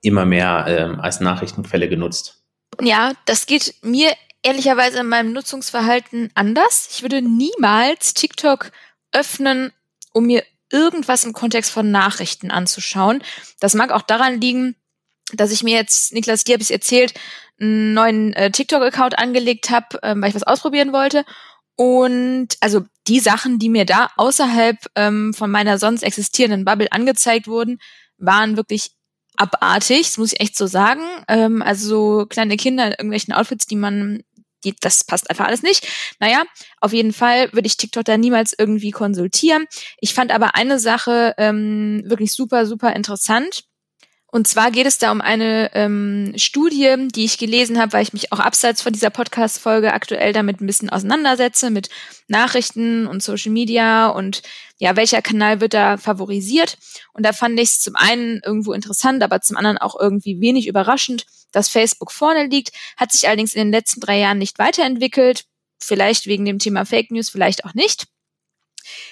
[0.02, 2.44] immer mehr ähm, als Nachrichtenquelle genutzt.
[2.82, 4.12] Ja, das geht mir
[4.44, 6.90] ehrlicherweise in meinem Nutzungsverhalten anders.
[6.92, 8.72] Ich würde niemals TikTok
[9.12, 9.72] öffnen,
[10.13, 13.24] um mir irgendwas im Kontext von Nachrichten anzuschauen.
[13.60, 14.76] Das mag auch daran liegen,
[15.34, 17.13] dass ich mir jetzt, Niklas, dir habe ich erzählt,
[17.60, 21.26] einen neuen äh, TikTok-Account angelegt habe, äh, weil ich was ausprobieren wollte.
[21.76, 27.48] Und also die Sachen, die mir da außerhalb ähm, von meiner sonst existierenden Bubble angezeigt
[27.48, 27.80] wurden,
[28.18, 28.92] waren wirklich
[29.36, 31.04] abartig, das muss ich echt so sagen.
[31.28, 34.24] Ähm, also so kleine Kinder in irgendwelchen Outfits, die man,
[34.63, 35.88] die, das passt einfach alles nicht.
[36.20, 36.44] Naja,
[36.82, 39.67] auf jeden Fall würde ich TikTok da niemals irgendwie konsultieren.
[40.00, 43.65] Ich fand aber eine Sache ähm, wirklich super, super interessant.
[44.38, 48.13] Und zwar geht es da um eine ähm, Studie, die ich gelesen habe, weil ich
[48.13, 51.90] mich auch abseits von dieser Podcast-Folge aktuell damit ein bisschen auseinandersetze, mit
[52.27, 54.44] Nachrichten und Social Media und
[54.77, 56.77] ja, welcher Kanal wird da favorisiert.
[57.13, 60.67] Und da fand ich es zum einen irgendwo interessant, aber zum anderen auch irgendwie wenig
[60.67, 65.46] überraschend, dass Facebook vorne liegt, hat sich allerdings in den letzten drei Jahren nicht weiterentwickelt.
[65.79, 68.06] Vielleicht wegen dem Thema Fake News, vielleicht auch nicht.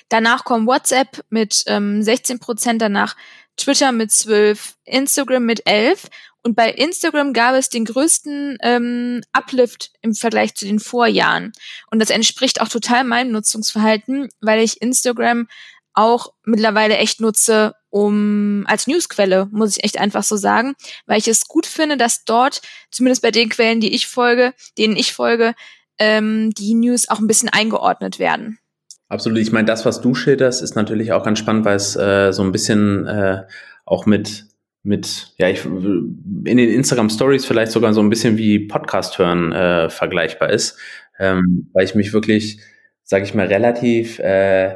[0.08, 3.16] Danach kommt WhatsApp mit ähm, 16 Prozent, danach
[3.58, 6.08] Twitter mit 12, Instagram mit 11
[6.44, 11.54] Und bei Instagram gab es den größten ähm, Uplift im Vergleich zu den Vorjahren.
[11.90, 15.48] Und das entspricht auch total meinem Nutzungsverhalten, weil ich Instagram
[15.96, 20.76] auch mittlerweile echt nutze, um als Newsquelle, muss ich echt einfach so sagen,
[21.06, 24.98] weil ich es gut finde, dass dort, zumindest bei den Quellen, die ich folge, denen
[24.98, 25.56] ich folge,
[25.98, 28.60] ähm, die News auch ein bisschen eingeordnet werden.
[29.08, 29.40] Absolut.
[29.40, 32.44] Ich meine, das, was du schilderst, ist natürlich auch ganz spannend, weil es äh, so
[32.44, 33.44] ein bisschen äh,
[33.86, 34.46] auch mit
[34.86, 39.52] mit, ja, ich, in den Instagram Stories vielleicht sogar so ein bisschen wie Podcast hören
[39.52, 40.78] äh, vergleichbar ist,
[41.18, 42.60] ähm, weil ich mich wirklich,
[43.02, 44.76] sage ich mal, relativ äh,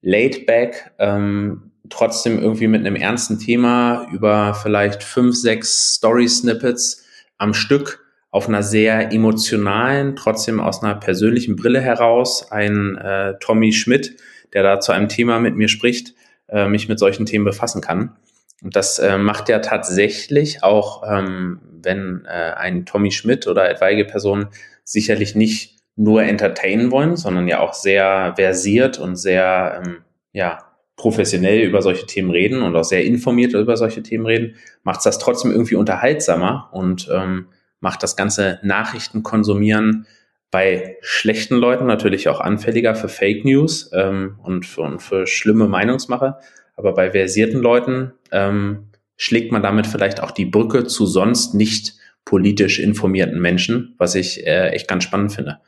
[0.00, 7.04] laid back, ähm, trotzdem irgendwie mit einem ernsten Thema über vielleicht fünf, sechs Story-Snippets
[7.36, 13.72] am Stück auf einer sehr emotionalen, trotzdem aus einer persönlichen Brille heraus, ein äh, Tommy
[13.72, 14.16] Schmidt,
[14.52, 16.14] der da zu einem Thema mit mir spricht,
[16.48, 18.16] äh, mich mit solchen Themen befassen kann.
[18.62, 24.04] Und das äh, macht ja tatsächlich auch, ähm, wenn äh, ein Tommy Schmidt oder etwaige
[24.04, 24.48] Personen
[24.84, 29.98] sicherlich nicht nur entertainen wollen, sondern ja auch sehr versiert und sehr ähm,
[30.32, 30.58] ja,
[30.96, 35.18] professionell über solche Themen reden und auch sehr informiert über solche Themen reden, macht das
[35.18, 37.46] trotzdem irgendwie unterhaltsamer und ähm,
[37.80, 40.06] macht das ganze Nachrichten konsumieren
[40.50, 45.68] bei schlechten Leuten natürlich auch anfälliger für Fake News ähm, und, für, und für schlimme
[45.68, 46.36] Meinungsmache.
[46.76, 51.94] Aber bei versierten Leuten ähm, schlägt man damit vielleicht auch die Brücke zu sonst nicht
[52.24, 55.60] politisch informierten Menschen, was ich äh, echt ganz spannend finde.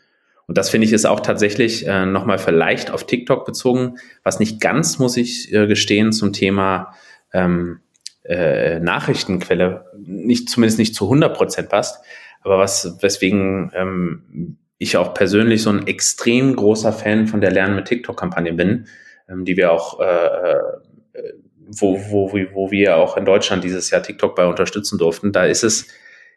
[0.46, 4.60] Und das finde ich ist auch tatsächlich äh, nochmal vielleicht auf TikTok bezogen, was nicht
[4.60, 6.94] ganz, muss ich äh, gestehen, zum Thema
[7.32, 7.80] ähm,
[8.24, 12.04] äh, Nachrichtenquelle nicht, zumindest nicht zu 100 Prozent passt,
[12.42, 17.76] aber was, weswegen ähm, ich auch persönlich so ein extrem großer Fan von der Lernen
[17.76, 18.86] mit TikTok-Kampagne bin,
[19.28, 21.32] ähm, die wir auch, äh, äh,
[21.78, 25.32] wo, wo, wo wir auch in Deutschland dieses Jahr TikTok bei unterstützen durften.
[25.32, 25.88] Da ist es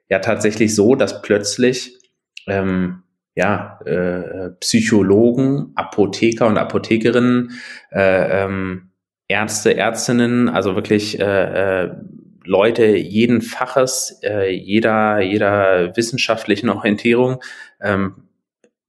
[0.10, 1.98] ja tatsächlich so, dass plötzlich
[2.48, 3.04] ähm,
[3.36, 7.52] ja, äh, Psychologen, Apotheker und Apothekerinnen,
[7.92, 8.92] äh, ähm,
[9.28, 11.92] Ärzte, Ärztinnen, also wirklich äh, äh,
[12.44, 17.42] Leute jeden Faches, äh, jeder, jeder wissenschaftlichen Orientierung,
[17.82, 18.28] ähm,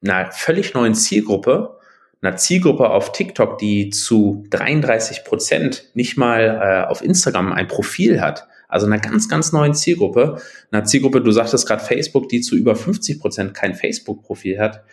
[0.05, 1.79] einer völlig neuen Zielgruppe,
[2.21, 8.21] einer Zielgruppe auf TikTok, die zu 33 Prozent nicht mal äh, auf Instagram ein Profil
[8.21, 10.41] hat, also einer ganz, ganz neuen Zielgruppe.
[10.71, 14.85] Einer Zielgruppe, du sagtest gerade Facebook, die zu über 50 Prozent kein Facebook-Profil hat,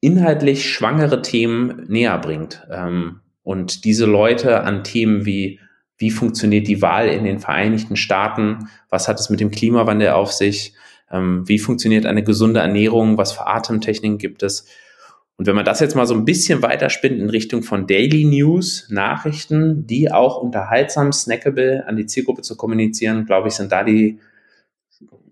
[0.00, 2.66] inhaltlich schwangere Themen näher bringt.
[2.70, 5.60] Ähm, und diese Leute an Themen wie,
[5.96, 8.68] wie funktioniert die Wahl in den Vereinigten Staaten?
[8.88, 10.74] Was hat es mit dem Klimawandel auf sich?
[11.12, 13.18] Ähm, wie funktioniert eine gesunde Ernährung?
[13.18, 14.66] Was für Atemtechniken gibt es?
[15.36, 18.88] Und wenn man das jetzt mal so ein bisschen weiterspinnt in Richtung von Daily News,
[18.88, 24.20] Nachrichten, die auch unterhaltsam, snackable an die Zielgruppe zu kommunizieren, glaube ich, sind da die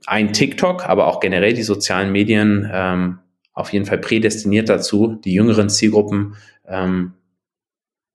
[0.06, 3.20] ein TikTok, aber auch generell die sozialen Medien ähm,
[3.54, 6.34] auf jeden Fall prädestiniert dazu, die jüngeren Zielgruppen
[6.66, 7.12] ähm,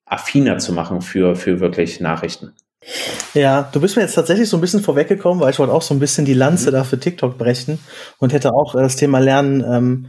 [0.08, 2.54] affiner zu machen für, für wirklich Nachrichten.
[3.34, 5.94] Ja, du bist mir jetzt tatsächlich so ein bisschen vorweggekommen, weil ich wollte auch so
[5.94, 6.74] ein bisschen die Lanze mhm.
[6.74, 7.80] da für TikTok brechen
[8.20, 10.08] und hätte auch äh, das Thema Lernen ähm,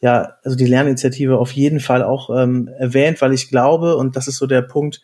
[0.00, 4.28] ja, also die Lerninitiative auf jeden Fall auch ähm, erwähnt, weil ich glaube, und das
[4.28, 5.00] ist so der Punkt,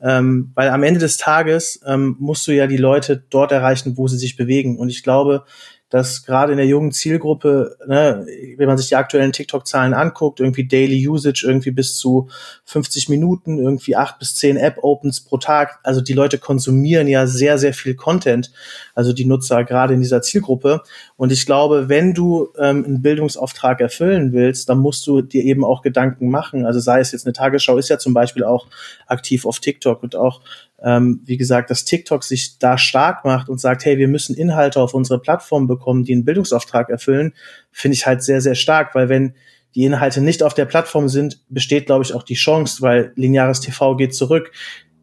[0.00, 4.08] ähm, weil am Ende des Tages ähm, musst du ja die Leute dort erreichen, wo
[4.08, 4.78] sie sich bewegen.
[4.78, 5.44] Und ich glaube,
[5.90, 8.26] dass gerade in der jungen Zielgruppe, ne,
[8.56, 12.28] wenn man sich die aktuellen TikTok-Zahlen anguckt, irgendwie Daily Usage irgendwie bis zu
[12.64, 15.78] 50 Minuten, irgendwie acht bis zehn App-Opens pro Tag.
[15.82, 18.52] Also die Leute konsumieren ja sehr, sehr viel Content,
[18.94, 20.82] also die Nutzer gerade in dieser Zielgruppe.
[21.16, 25.64] Und ich glaube, wenn du ähm, einen Bildungsauftrag erfüllen willst, dann musst du dir eben
[25.64, 26.66] auch Gedanken machen.
[26.66, 28.66] Also sei es jetzt eine Tagesschau, ist ja zum Beispiel auch
[29.06, 30.42] aktiv auf TikTok und auch
[30.82, 34.80] ähm, wie gesagt, dass TikTok sich da stark macht und sagt, hey, wir müssen Inhalte
[34.80, 37.34] auf unsere Plattform bekommen, die einen Bildungsauftrag erfüllen,
[37.72, 39.34] finde ich halt sehr, sehr stark, weil wenn
[39.74, 43.60] die Inhalte nicht auf der Plattform sind, besteht, glaube ich, auch die Chance, weil lineares
[43.60, 44.52] TV geht zurück.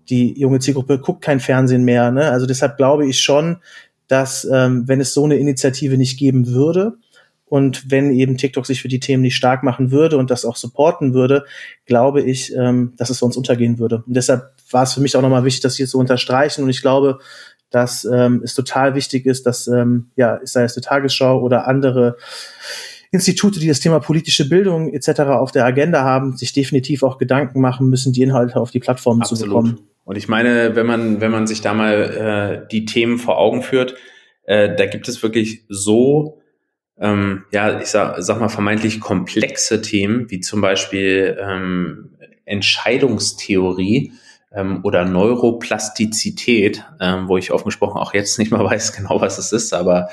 [0.09, 2.11] Die junge Zielgruppe guckt kein Fernsehen mehr.
[2.11, 2.31] Ne?
[2.31, 3.57] Also deshalb glaube ich schon,
[4.07, 6.97] dass ähm, wenn es so eine Initiative nicht geben würde,
[7.47, 10.55] und wenn eben TikTok sich für die Themen nicht stark machen würde und das auch
[10.55, 11.45] supporten würde,
[11.85, 14.03] glaube ich, ähm, dass es sonst untergehen würde.
[14.07, 16.63] Und deshalb war es für mich auch nochmal wichtig, das hier zu unterstreichen.
[16.63, 17.19] Und ich glaube,
[17.69, 22.17] dass ähm, es total wichtig ist, dass, ähm, ja, sei es eine Tagesschau oder andere
[23.11, 25.21] Institute, die das Thema politische Bildung etc.
[25.21, 29.21] auf der Agenda haben, sich definitiv auch Gedanken machen müssen, die Inhalte auf die Plattformen
[29.21, 29.39] Absolut.
[29.39, 29.79] zu bekommen.
[30.03, 33.61] Und ich meine, wenn man, wenn man sich da mal äh, die Themen vor Augen
[33.61, 33.95] führt,
[34.43, 36.39] äh, da gibt es wirklich so
[36.99, 44.13] ähm, ja, ich sag, sag mal, vermeintlich komplexe Themen, wie zum Beispiel ähm, Entscheidungstheorie,
[44.55, 49.37] ähm, oder Neuroplastizität, ähm, wo ich offen gesprochen auch jetzt nicht mal weiß genau, was
[49.37, 50.09] es ist, aber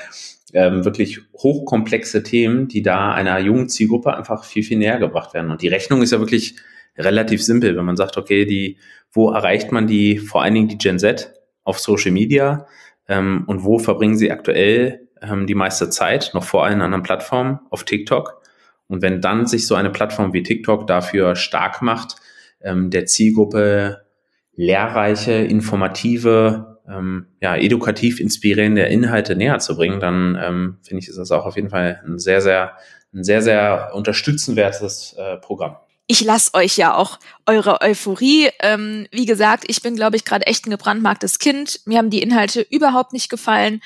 [0.53, 5.49] ähm, wirklich hochkomplexe Themen, die da einer jungen Zielgruppe einfach viel, viel näher gebracht werden.
[5.49, 6.57] Und die Rechnung ist ja wirklich
[6.95, 8.77] relativ simpel, wenn man sagt, okay, die,
[9.11, 12.67] wo erreicht man die, vor allen Dingen die Gen Z auf Social Media
[13.07, 17.59] ähm, und wo verbringen sie aktuell ähm, die meiste Zeit, noch vor allen anderen Plattformen,
[17.69, 18.41] auf TikTok.
[18.87, 22.17] Und wenn dann sich so eine Plattform wie TikTok dafür stark macht,
[22.61, 24.05] ähm, der Zielgruppe
[24.55, 31.17] lehrreiche, informative, ähm, ja, edukativ inspirierende Inhalte näher zu bringen, dann ähm, finde ich, ist
[31.17, 32.73] das auch auf jeden Fall ein sehr, sehr,
[33.13, 35.77] ein sehr, sehr unterstützenwertes äh, Programm.
[36.05, 38.49] Ich lasse euch ja auch eure Euphorie.
[38.59, 41.79] Ähm, wie gesagt, ich bin, glaube ich, gerade echt ein gebrandmarktes Kind.
[41.85, 43.81] Mir haben die Inhalte überhaupt nicht gefallen.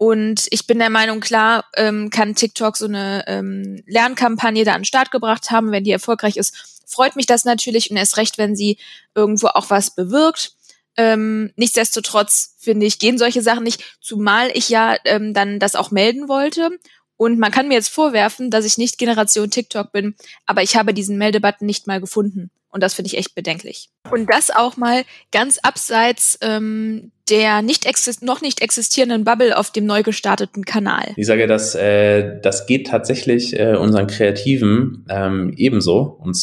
[0.00, 4.80] Und ich bin der Meinung, klar, ähm, kann TikTok so eine ähm, Lernkampagne da an
[4.80, 5.72] den Start gebracht haben.
[5.72, 8.78] Wenn die erfolgreich ist, freut mich das natürlich und erst recht, wenn sie
[9.14, 10.54] irgendwo auch was bewirkt.
[10.96, 15.90] Ähm, nichtsdestotrotz finde ich, gehen solche Sachen nicht, zumal ich ja ähm, dann das auch
[15.90, 16.70] melden wollte.
[17.18, 20.14] Und man kann mir jetzt vorwerfen, dass ich nicht Generation TikTok bin,
[20.46, 22.50] aber ich habe diesen Meldebutton nicht mal gefunden.
[22.70, 23.90] Und das finde ich echt bedenklich.
[24.10, 27.86] Und das auch mal ganz abseits ähm, der nicht
[28.22, 31.12] noch nicht existierenden Bubble auf dem neu gestarteten Kanal.
[31.16, 36.18] Ich sage, dass äh, das geht tatsächlich äh, unseren Kreativen ähm, ebenso.
[36.20, 36.36] Und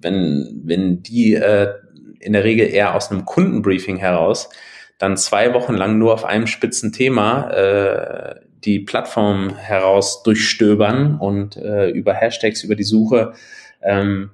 [0.00, 1.72] wenn, wenn die äh,
[2.20, 4.48] in der Regel eher aus einem Kundenbriefing heraus
[4.98, 11.56] dann zwei Wochen lang nur auf einem spitzen Thema äh, die Plattform heraus durchstöbern und
[11.56, 13.32] äh, über Hashtags, über die Suche
[13.82, 14.30] ähm,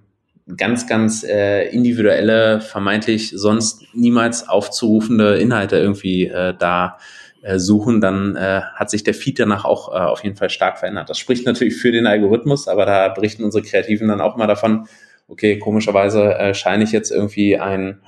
[0.57, 6.98] ganz, ganz äh, individuelle, vermeintlich sonst niemals aufzurufende Inhalte irgendwie äh, da
[7.42, 10.78] äh, suchen, dann äh, hat sich der Feed danach auch äh, auf jeden Fall stark
[10.78, 11.09] verändert.
[11.09, 14.86] Das spricht natürlich für den Algorithmus, aber da berichten unsere Kreativen dann auch mal davon,
[15.26, 18.03] okay, komischerweise äh, scheine ich jetzt irgendwie ein,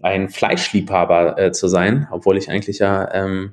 [0.00, 3.52] ein Fleischliebhaber äh, zu sein, obwohl ich eigentlich ja ähm,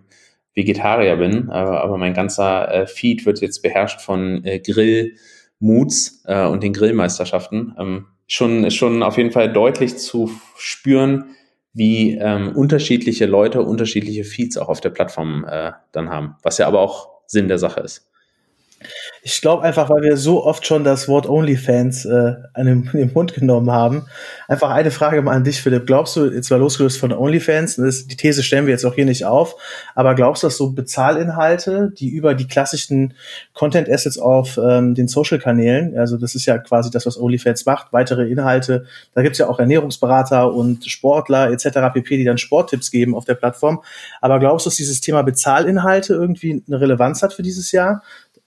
[0.54, 6.46] Vegetarier bin, aber, aber mein ganzer äh, Feed wird jetzt beherrscht von äh, Grill-Moods äh,
[6.46, 7.76] und den Grillmeisterschaften.
[7.78, 11.36] Ähm, schon, schon auf jeden Fall deutlich zu spüren,
[11.74, 16.68] wie ähm, unterschiedliche Leute unterschiedliche Feeds auch auf der Plattform äh, dann haben, was ja
[16.68, 18.10] aber auch Sinn der Sache ist.
[19.28, 23.34] Ich glaube einfach, weil wir so oft schon das Wort OnlyFans äh, in den Mund
[23.34, 24.06] genommen haben.
[24.48, 25.88] Einfach eine Frage mal an dich, Philipp.
[25.88, 29.06] Glaubst du, jetzt war losgelöst von OnlyFans, das, die These stellen wir jetzt auch hier
[29.06, 29.56] nicht auf,
[29.96, 33.16] aber glaubst du, dass so Bezahlinhalte, die über die klassischen
[33.56, 37.94] Content Assets auf ähm, den Social-Kanälen, also das ist ja quasi das, was OnlyFans macht,
[37.94, 41.92] weitere Inhalte, da gibt's ja auch Ernährungsberater und Sportler etc.
[41.96, 43.82] pp., die dann Sporttipps geben auf der Plattform.
[44.22, 48.04] Aber glaubst du, dass dieses Thema Bezahlinhalte irgendwie eine Relevanz hat für dieses Jahr?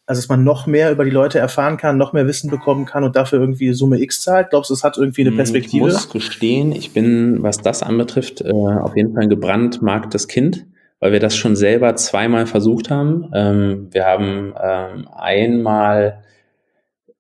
[0.09, 3.05] Also dass man noch mehr über die Leute erfahren kann, noch mehr Wissen bekommen kann
[3.05, 4.49] und dafür irgendwie Summe X zahlt?
[4.49, 5.87] Glaubst du, es hat irgendwie eine hm, Perspektive?
[5.87, 10.65] Ich muss gestehen, ich bin, was das anbetrifft, äh, auf jeden Fall ein gebrandmarktes Kind,
[10.99, 13.31] weil wir das schon selber zweimal versucht haben.
[13.35, 16.25] Ähm, wir haben ähm, einmal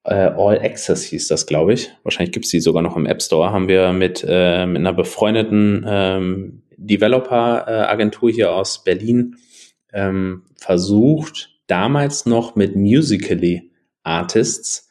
[0.04, 1.92] äh, All Access hieß das, glaube ich.
[2.04, 3.52] Wahrscheinlich gibt es die sogar noch im App Store.
[3.52, 9.36] Haben wir mit, äh, mit einer befreundeten ähm, Developer-Agentur hier aus Berlin
[9.92, 13.70] ähm, versucht, damals noch mit Musically
[14.02, 14.88] Artists,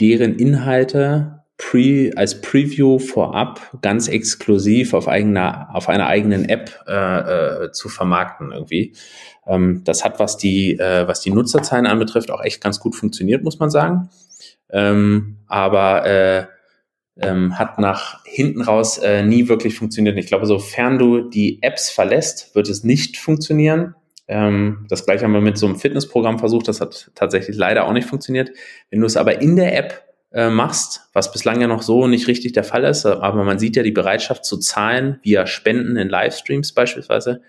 [0.00, 7.64] deren Inhalte pre, als Preview vorab ganz exklusiv auf eigener, auf einer eigenen App äh,
[7.64, 8.94] äh, zu vermarkten irgendwie.
[9.46, 13.42] Ähm, das hat, was die, äh, was die Nutzerzahlen anbetrifft, auch echt ganz gut funktioniert,
[13.42, 14.08] muss man sagen.
[14.70, 16.46] Ähm, aber äh,
[17.20, 20.16] ähm, hat nach hinten raus äh, nie wirklich funktioniert.
[20.18, 23.94] Ich glaube, sofern du die Apps verlässt, wird es nicht funktionieren.
[24.28, 27.92] Ähm, das gleiche haben wir mit so einem Fitnessprogramm versucht, das hat tatsächlich leider auch
[27.92, 28.50] nicht funktioniert.
[28.90, 32.28] Wenn du es aber in der App äh, machst, was bislang ja noch so nicht
[32.28, 36.10] richtig der Fall ist, aber man sieht ja die Bereitschaft zu zahlen via Spenden in
[36.10, 37.40] Livestreams beispielsweise,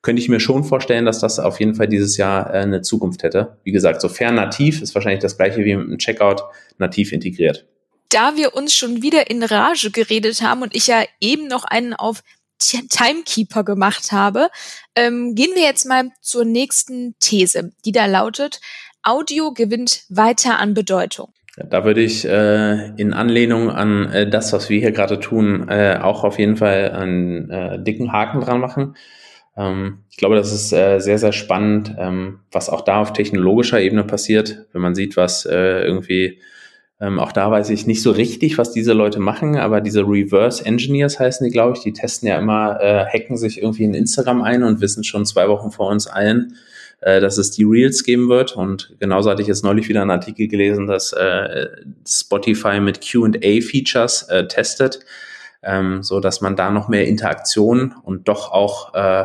[0.00, 3.24] könnte ich mir schon vorstellen, dass das auf jeden Fall dieses Jahr äh, eine Zukunft
[3.24, 3.58] hätte.
[3.64, 6.42] Wie gesagt, sofern nativ ist wahrscheinlich das gleiche wie mit einem Checkout
[6.78, 7.66] nativ integriert.
[8.10, 11.92] Da wir uns schon wieder in Rage geredet haben und ich ja eben noch einen
[11.92, 12.22] auf
[12.58, 14.48] Timekeeper gemacht habe,
[14.94, 18.60] ähm, gehen wir jetzt mal zur nächsten These, die da lautet,
[19.02, 21.32] Audio gewinnt weiter an Bedeutung.
[21.56, 25.98] Da würde ich äh, in Anlehnung an äh, das, was wir hier gerade tun, äh,
[26.00, 28.96] auch auf jeden Fall einen äh, dicken Haken dran machen.
[29.56, 33.80] Ähm, ich glaube, das ist äh, sehr, sehr spannend, ähm, was auch da auf technologischer
[33.80, 36.40] Ebene passiert, wenn man sieht, was äh, irgendwie
[37.00, 40.64] ähm, auch da weiß ich nicht so richtig, was diese Leute machen, aber diese Reverse
[40.64, 44.42] Engineers heißen die, glaube ich, die testen ja immer, äh, hacken sich irgendwie in Instagram
[44.42, 46.56] ein und wissen schon zwei Wochen vor uns allen,
[47.00, 48.56] äh, dass es die Reels geben wird.
[48.56, 51.68] Und genauso hatte ich jetzt neulich wieder einen Artikel gelesen, dass äh,
[52.06, 55.00] Spotify mit QA-Features äh, testet.
[55.62, 59.24] ähm, so dass man da noch mehr Interaktion und doch auch äh,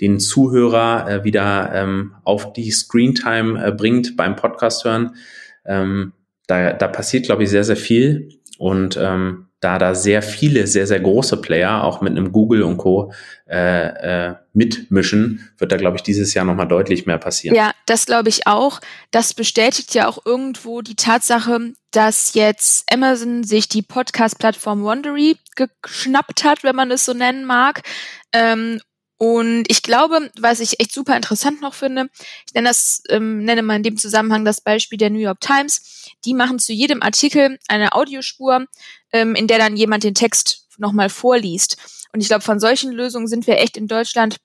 [0.00, 5.14] den Zuhörer äh, wieder ähm, auf die Screentime äh, bringt beim Podcast hören.
[5.64, 6.12] Ähm,
[6.46, 8.28] da, da passiert, glaube ich, sehr, sehr viel.
[8.58, 12.76] Und ähm, da da sehr viele, sehr, sehr große Player, auch mit einem Google und
[12.76, 13.12] Co.
[13.48, 17.56] Äh, äh, mitmischen, wird da, glaube ich, dieses Jahr nochmal deutlich mehr passieren.
[17.56, 18.80] Ja, das glaube ich auch.
[19.10, 26.44] Das bestätigt ja auch irgendwo die Tatsache, dass jetzt Amazon sich die Podcast-Plattform Wondery geschnappt
[26.44, 27.82] hat, wenn man es so nennen mag.
[28.32, 28.80] Ähm,
[29.16, 32.08] und ich glaube, was ich echt super interessant noch finde,
[32.46, 36.03] ich nenne das, ähm, nenne mal in dem Zusammenhang das Beispiel der New York Times.
[36.24, 38.66] Die machen zu jedem Artikel eine Audiospur,
[39.12, 41.76] ähm, in der dann jemand den Text nochmal vorliest.
[42.12, 44.36] Und ich glaube, von solchen Lösungen sind wir echt in Deutschland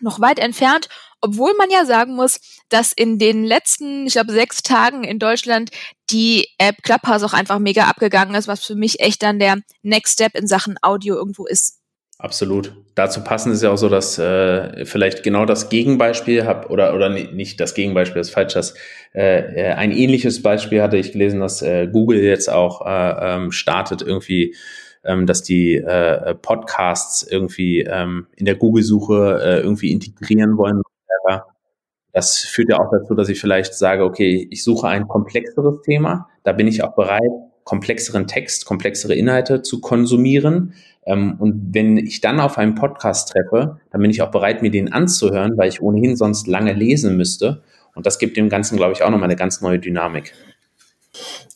[0.00, 0.88] noch weit entfernt,
[1.20, 5.70] obwohl man ja sagen muss, dass in den letzten, ich glaube, sechs Tagen in Deutschland
[6.10, 10.14] die App Clubhouse auch einfach mega abgegangen ist, was für mich echt dann der Next
[10.14, 11.81] Step in Sachen Audio irgendwo ist.
[12.22, 12.72] Absolut.
[12.94, 17.08] Dazu passend ist ja auch so, dass äh, vielleicht genau das Gegenbeispiel hab oder oder
[17.08, 18.74] nicht das Gegenbeispiel ist falsch, dass
[19.12, 23.50] äh, äh, ein ähnliches Beispiel hatte ich gelesen, dass äh, Google jetzt auch äh, ähm,
[23.50, 24.54] startet irgendwie,
[25.02, 30.80] ähm, dass die äh, Podcasts irgendwie ähm, in der Google-Suche äh, irgendwie integrieren wollen.
[32.12, 36.28] Das führt ja auch dazu, dass ich vielleicht sage, okay, ich suche ein komplexeres Thema,
[36.44, 37.32] da bin ich auch bereit,
[37.64, 43.78] komplexeren Text, komplexere Inhalte zu konsumieren ähm, und wenn ich dann auf einen Podcast treffe,
[43.90, 47.62] dann bin ich auch bereit, mir den anzuhören, weil ich ohnehin sonst lange lesen müsste.
[47.94, 50.32] Und das gibt dem Ganzen, glaube ich, auch nochmal eine ganz neue Dynamik.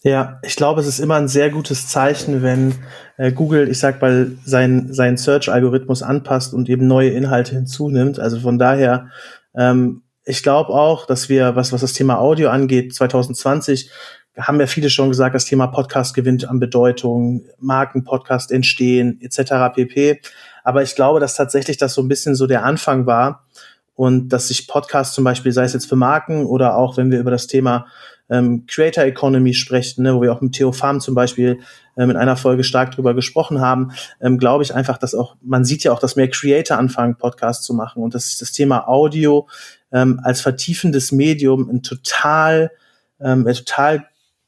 [0.03, 2.75] Ja, ich glaube, es ist immer ein sehr gutes Zeichen, wenn
[3.17, 8.19] äh, Google, ich sag mal, seinen sein Search-Algorithmus anpasst und eben neue Inhalte hinzunimmt.
[8.19, 9.09] Also von daher,
[9.57, 13.91] ähm, ich glaube auch, dass wir, was, was das Thema Audio angeht, 2020
[14.39, 19.74] haben ja viele schon gesagt, das Thema Podcast gewinnt an Bedeutung, Markenpodcast entstehen etc.
[19.74, 20.20] pp.
[20.62, 23.47] Aber ich glaube, dass tatsächlich das so ein bisschen so der Anfang war
[23.95, 27.18] und dass sich Podcast zum Beispiel, sei es jetzt für Marken oder auch wenn wir
[27.18, 27.87] über das Thema
[28.28, 31.61] ähm, Creator Economy sprechen, ne, wo wir auch mit Theo Farm zum Beispiel
[31.97, 35.64] ähm, in einer Folge stark drüber gesprochen haben, ähm, glaube ich einfach, dass auch, man
[35.64, 39.49] sieht ja auch, dass mehr Creator anfangen, Podcasts zu machen und dass das Thema Audio
[39.93, 42.72] ähm, als vertiefendes Medium ein total,
[43.20, 44.07] ähm, total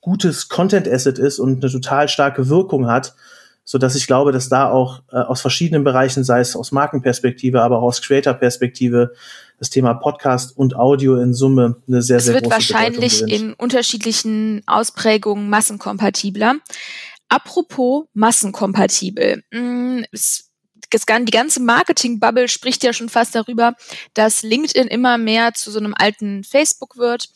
[0.09, 3.15] gutes Content Asset ist und eine total starke Wirkung hat,
[3.63, 7.61] so dass ich glaube, dass da auch äh, aus verschiedenen Bereichen, sei es aus Markenperspektive,
[7.61, 9.13] aber auch aus Creator-Perspektive,
[9.59, 13.23] das Thema Podcast und Audio in Summe eine sehr, es sehr große Es wird wahrscheinlich
[13.23, 16.55] in unterschiedlichen Ausprägungen massenkompatibler.
[17.29, 19.43] Apropos massenkompatibel.
[19.53, 20.05] Mm,
[20.95, 23.75] die ganze Marketing-Bubble spricht ja schon fast darüber,
[24.15, 27.29] dass LinkedIn immer mehr zu so einem alten Facebook wird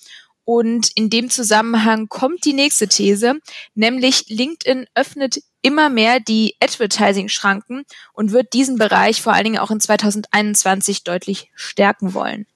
[0.44, 3.34] und in dem Zusammenhang kommt die nächste These,
[3.74, 9.70] nämlich LinkedIn öffnet immer mehr die Advertising-Schranken und wird diesen Bereich vor allen Dingen auch
[9.70, 12.46] in 2021 deutlich stärken wollen.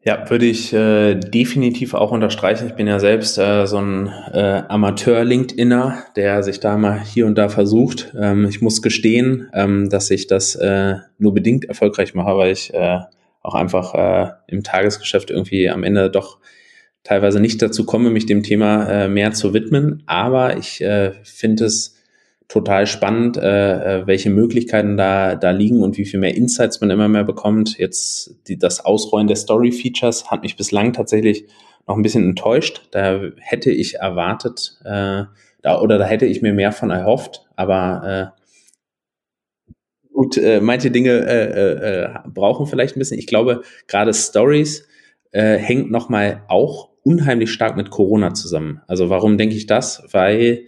[0.00, 2.68] Ja, würde ich äh, definitiv auch unterstreichen.
[2.68, 7.36] Ich bin ja selbst äh, so ein äh, Amateur-LinkedIner, der sich da mal hier und
[7.36, 8.14] da versucht.
[8.18, 12.72] Ähm, ich muss gestehen, ähm, dass ich das äh, nur bedingt erfolgreich mache, weil ich
[12.72, 13.00] äh,
[13.42, 16.38] auch einfach äh, im Tagesgeschäft irgendwie am Ende doch
[17.04, 20.02] teilweise nicht dazu komme, mich dem Thema äh, mehr zu widmen.
[20.06, 21.98] Aber ich äh, finde es
[22.48, 26.90] total spannend, äh, äh, welche Möglichkeiten da, da liegen und wie viel mehr Insights man
[26.90, 27.78] immer mehr bekommt.
[27.78, 31.46] Jetzt die, das Ausrollen der Story-Features hat mich bislang tatsächlich
[31.86, 32.88] noch ein bisschen enttäuscht.
[32.90, 35.24] Da hätte ich erwartet, äh,
[35.62, 39.74] da, oder da hätte ich mir mehr von erhofft, aber äh,
[40.12, 43.18] gut, äh, manche Dinge äh, äh, äh brauchen vielleicht ein bisschen.
[43.18, 44.88] Ich glaube, gerade Stories
[45.32, 48.82] äh, hängt nochmal auch unheimlich stark mit Corona zusammen.
[48.86, 50.02] Also warum denke ich das?
[50.12, 50.64] Weil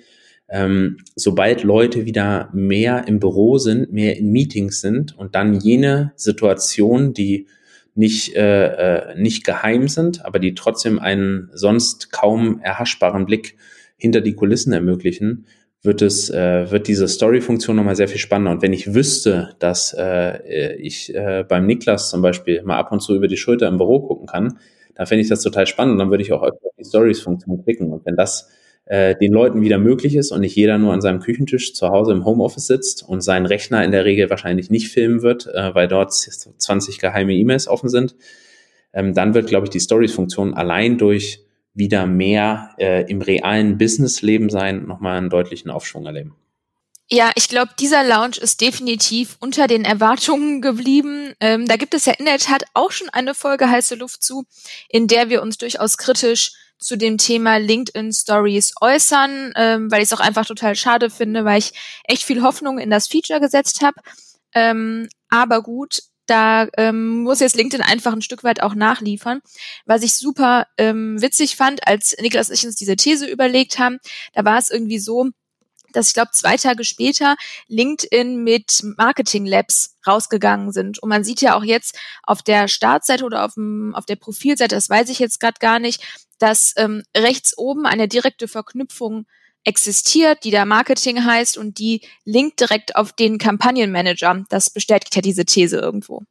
[0.48, 6.12] ähm, sobald Leute wieder mehr im Büro sind, mehr in Meetings sind und dann jene
[6.16, 7.46] Situationen, die
[7.94, 13.56] nicht, äh, äh, nicht geheim sind, aber die trotzdem einen sonst kaum erhaschbaren Blick
[13.96, 15.46] hinter die Kulissen ermöglichen,
[15.82, 18.52] wird es, äh, wird diese Story-Funktion nochmal sehr viel spannender.
[18.52, 23.00] Und wenn ich wüsste, dass äh, ich äh, beim Niklas zum Beispiel mal ab und
[23.00, 24.58] zu über die Schulter im Büro gucken kann,
[24.94, 27.92] dann fände ich das total spannend und dann würde ich auch auf die Stories-Funktion klicken.
[27.92, 28.50] Und wenn das
[28.84, 32.12] äh, den Leuten wieder möglich ist und nicht jeder nur an seinem Küchentisch zu Hause
[32.12, 35.88] im Homeoffice sitzt und seinen Rechner in der Regel wahrscheinlich nicht filmen wird, äh, weil
[35.88, 38.16] dort 20 geheime E-Mails offen sind,
[38.92, 44.50] ähm, dann wird, glaube ich, die Stories-Funktion allein durch wieder mehr äh, im realen Businessleben
[44.50, 46.34] sein, nochmal einen deutlichen Aufschwung erleben.
[47.12, 51.34] Ja, ich glaube, dieser Lounge ist definitiv unter den Erwartungen geblieben.
[51.40, 54.44] Ähm, da gibt es ja in der Tat auch schon eine Folge heiße Luft zu,
[54.88, 60.10] in der wir uns durchaus kritisch zu dem Thema LinkedIn Stories äußern, ähm, weil ich
[60.10, 61.72] es auch einfach total schade finde, weil ich
[62.04, 64.00] echt viel Hoffnung in das Feature gesetzt habe.
[64.54, 69.40] Ähm, aber gut, da ähm, muss jetzt LinkedIn einfach ein Stück weit auch nachliefern.
[69.84, 73.98] Was ich super ähm, witzig fand, als Niklas und ich uns diese These überlegt haben,
[74.32, 75.30] da war es irgendwie so,
[75.92, 81.00] dass ich glaube, zwei Tage später LinkedIn mit Marketing Labs rausgegangen sind.
[81.00, 84.76] Und man sieht ja auch jetzt auf der Startseite oder auf, dem, auf der Profilseite,
[84.76, 86.02] das weiß ich jetzt gerade gar nicht,
[86.38, 89.26] dass ähm, rechts oben eine direkte Verknüpfung
[89.64, 94.44] existiert, die da Marketing heißt und die linkt direkt auf den Kampagnenmanager.
[94.48, 96.22] Das bestätigt ja diese These irgendwo.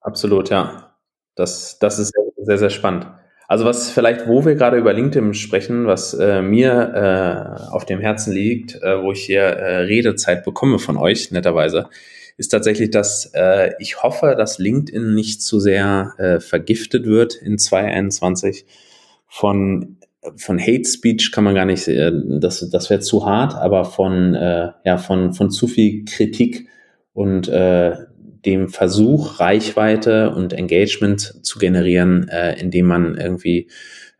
[0.00, 0.96] Absolut, ja.
[1.34, 3.06] Das, das ist sehr, sehr spannend.
[3.46, 8.00] Also was vielleicht, wo wir gerade über LinkedIn sprechen, was äh, mir äh, auf dem
[8.00, 11.88] Herzen liegt, äh, wo ich hier äh, Redezeit bekomme von euch, netterweise,
[12.36, 17.58] ist tatsächlich, dass äh, ich hoffe, dass LinkedIn nicht zu sehr äh, vergiftet wird in
[17.58, 18.66] 2021
[19.26, 19.96] von
[20.36, 24.34] von Hate Speech kann man gar nicht, äh, das, das wäre zu hart, aber von,
[24.34, 26.68] äh, ja, von, von zu viel Kritik
[27.12, 27.94] und äh,
[28.44, 33.68] dem Versuch, Reichweite und Engagement zu generieren, äh, indem man irgendwie,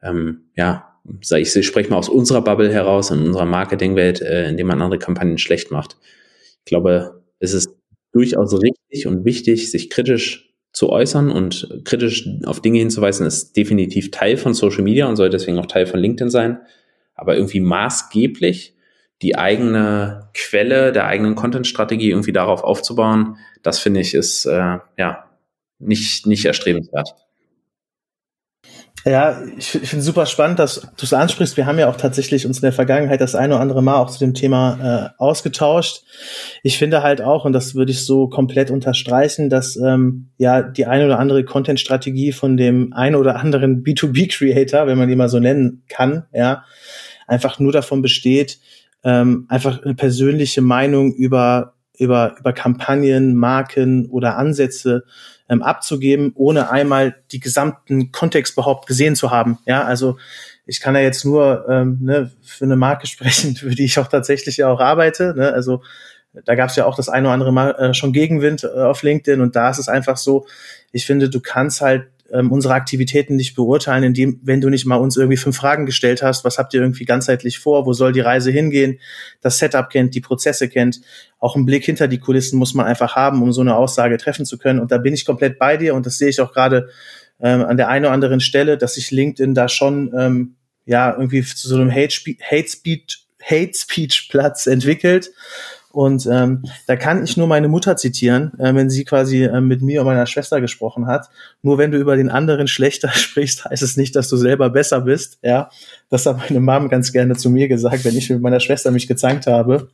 [0.02, 0.84] ähm, ja,
[1.22, 4.98] ich, ich spreche mal aus unserer Bubble heraus, in unserer Marketingwelt, äh, indem man andere
[4.98, 5.96] Kampagnen schlecht macht.
[6.64, 7.74] Ich glaube, es ist
[8.12, 10.47] durchaus richtig und wichtig, sich kritisch
[10.78, 15.28] zu äußern und kritisch auf Dinge hinzuweisen, ist definitiv Teil von Social Media und soll
[15.28, 16.60] deswegen auch Teil von LinkedIn sein.
[17.16, 18.76] Aber irgendwie maßgeblich
[19.20, 25.24] die eigene Quelle der eigenen Content-Strategie irgendwie darauf aufzubauen, das finde ich ist äh, ja
[25.80, 27.12] nicht, nicht erstrebenswert.
[29.05, 31.57] Ja, ich, ich finde super spannend, dass du es ansprichst.
[31.57, 34.11] Wir haben ja auch tatsächlich uns in der Vergangenheit das eine oder andere Mal auch
[34.11, 36.03] zu dem Thema äh, ausgetauscht.
[36.62, 40.86] Ich finde halt auch, und das würde ich so komplett unterstreichen, dass ähm, ja die
[40.86, 45.38] eine oder andere Content-Strategie von dem einen oder anderen B2B-Creator, wenn man die mal so
[45.38, 46.64] nennen kann, ja,
[47.26, 48.59] einfach nur davon besteht,
[49.05, 55.05] ähm, einfach eine persönliche Meinung über über, über Kampagnen, Marken oder Ansätze
[55.49, 59.59] ähm, abzugeben, ohne einmal die gesamten Kontext überhaupt gesehen zu haben.
[59.66, 60.18] Ja, also
[60.66, 64.09] ich kann ja jetzt nur ähm, ne, für eine Marke sprechen, für die ich auch
[64.09, 65.34] tatsächlich ja auch arbeite.
[65.36, 65.53] Ne?
[65.53, 65.82] Also
[66.44, 69.03] da gab es ja auch das eine oder andere Mal äh, schon Gegenwind äh, auf
[69.03, 70.46] LinkedIn und da ist es einfach so,
[70.92, 74.96] ich finde, du kannst halt ähm, unsere Aktivitäten nicht beurteilen, indem, wenn du nicht mal
[74.96, 78.20] uns irgendwie fünf Fragen gestellt hast, was habt ihr irgendwie ganzheitlich vor, wo soll die
[78.20, 78.98] Reise hingehen,
[79.40, 81.00] das Setup kennt, die Prozesse kennt,
[81.38, 84.44] auch einen Blick hinter die Kulissen muss man einfach haben, um so eine Aussage treffen
[84.44, 84.80] zu können.
[84.80, 86.88] Und da bin ich komplett bei dir und das sehe ich auch gerade
[87.40, 91.42] ähm, an der einen oder anderen Stelle, dass sich LinkedIn da schon ähm, ja irgendwie
[91.42, 95.30] zu so einem Hate, Hate Speech Hate Speech Platz entwickelt
[95.91, 99.80] und ähm, da kann ich nur meine Mutter zitieren, äh, wenn sie quasi äh, mit
[99.80, 101.30] mir und meiner Schwester gesprochen hat.
[101.62, 105.01] Nur wenn du über den anderen schlechter sprichst, heißt es nicht, dass du selber besser
[105.01, 105.39] bist.
[105.43, 105.70] Ja,
[106.11, 109.09] das hat meine Mom ganz gerne zu mir gesagt, wenn ich mit meiner Schwester mich
[109.09, 109.89] gezankt habe.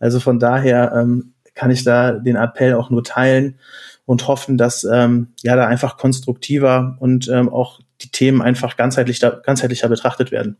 [0.00, 3.58] Also von daher ähm, kann ich da den Appell auch nur teilen
[4.06, 9.18] und hoffen, dass ähm, ja da einfach konstruktiver und ähm, auch die Themen einfach ganzheitlich
[9.18, 10.56] da, ganzheitlicher betrachtet werden.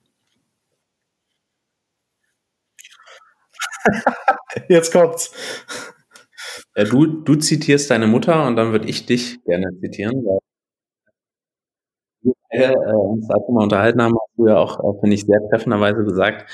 [4.68, 5.32] Jetzt kommt's.
[6.76, 10.38] Ja, du, du zitierst deine Mutter und dann würde ich dich gerne zitieren, weil
[12.50, 15.40] wir äh, uns dazu mal unterhalten haben, hast du ja auch, äh, finde ich, sehr
[15.50, 16.50] treffenderweise gesagt,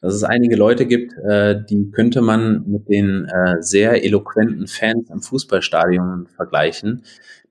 [0.00, 5.10] dass es einige Leute gibt, äh, die könnte man mit den äh, sehr eloquenten Fans
[5.10, 7.04] im Fußballstadion vergleichen,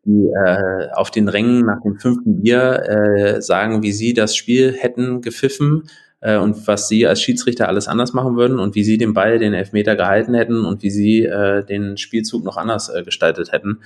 [0.06, 4.74] die äh, auf den Rängen nach dem fünften Bier äh, sagen, wie sie das Spiel
[4.74, 5.84] hätten gepfiffen,
[6.22, 9.40] äh, und was sie als Schiedsrichter alles anders machen würden und wie sie den Ball,
[9.40, 13.80] den Elfmeter gehalten hätten und wie sie äh, den Spielzug noch anders äh, gestaltet hätten,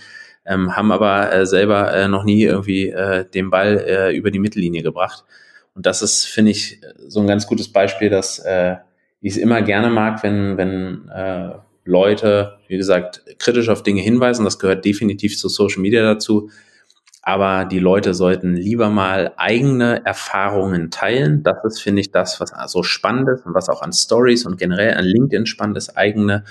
[0.46, 4.40] ähm, haben aber äh, selber äh, noch nie irgendwie äh, den Ball äh, über die
[4.40, 5.24] Mittellinie gebracht.
[5.74, 8.76] Und das ist, finde ich, so ein ganz gutes Beispiel, dass äh,
[9.22, 14.46] ich es immer gerne mag, wenn, wenn äh, Leute, wie gesagt, kritisch auf Dinge hinweisen.
[14.46, 16.50] Das gehört definitiv zu Social Media dazu
[17.28, 21.42] aber die Leute sollten lieber mal eigene Erfahrungen teilen.
[21.42, 24.60] Das ist, finde ich, das, was so spannend ist und was auch an Stories und
[24.60, 26.44] generell an LinkedIn spannend ist, eigene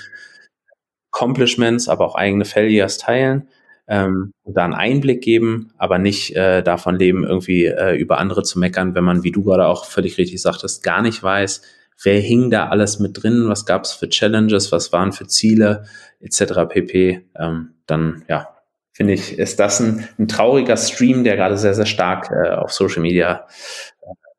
[1.13, 3.49] Accomplishments, aber auch eigene Failures teilen
[3.87, 8.43] ähm, und da einen Einblick geben, aber nicht äh, davon leben, irgendwie äh, über andere
[8.43, 11.63] zu meckern, wenn man, wie du gerade auch völlig richtig sagtest, gar nicht weiß,
[12.03, 15.85] wer hing da alles mit drin, was gab es für Challenges, was waren für Ziele
[16.19, 16.67] etc.
[16.69, 17.27] pp.
[17.39, 18.54] Ähm, dann ja,
[18.95, 22.73] finde ich, ist das ein, ein, trauriger Stream, der gerade sehr, sehr stark äh, auf
[22.73, 23.47] Social Media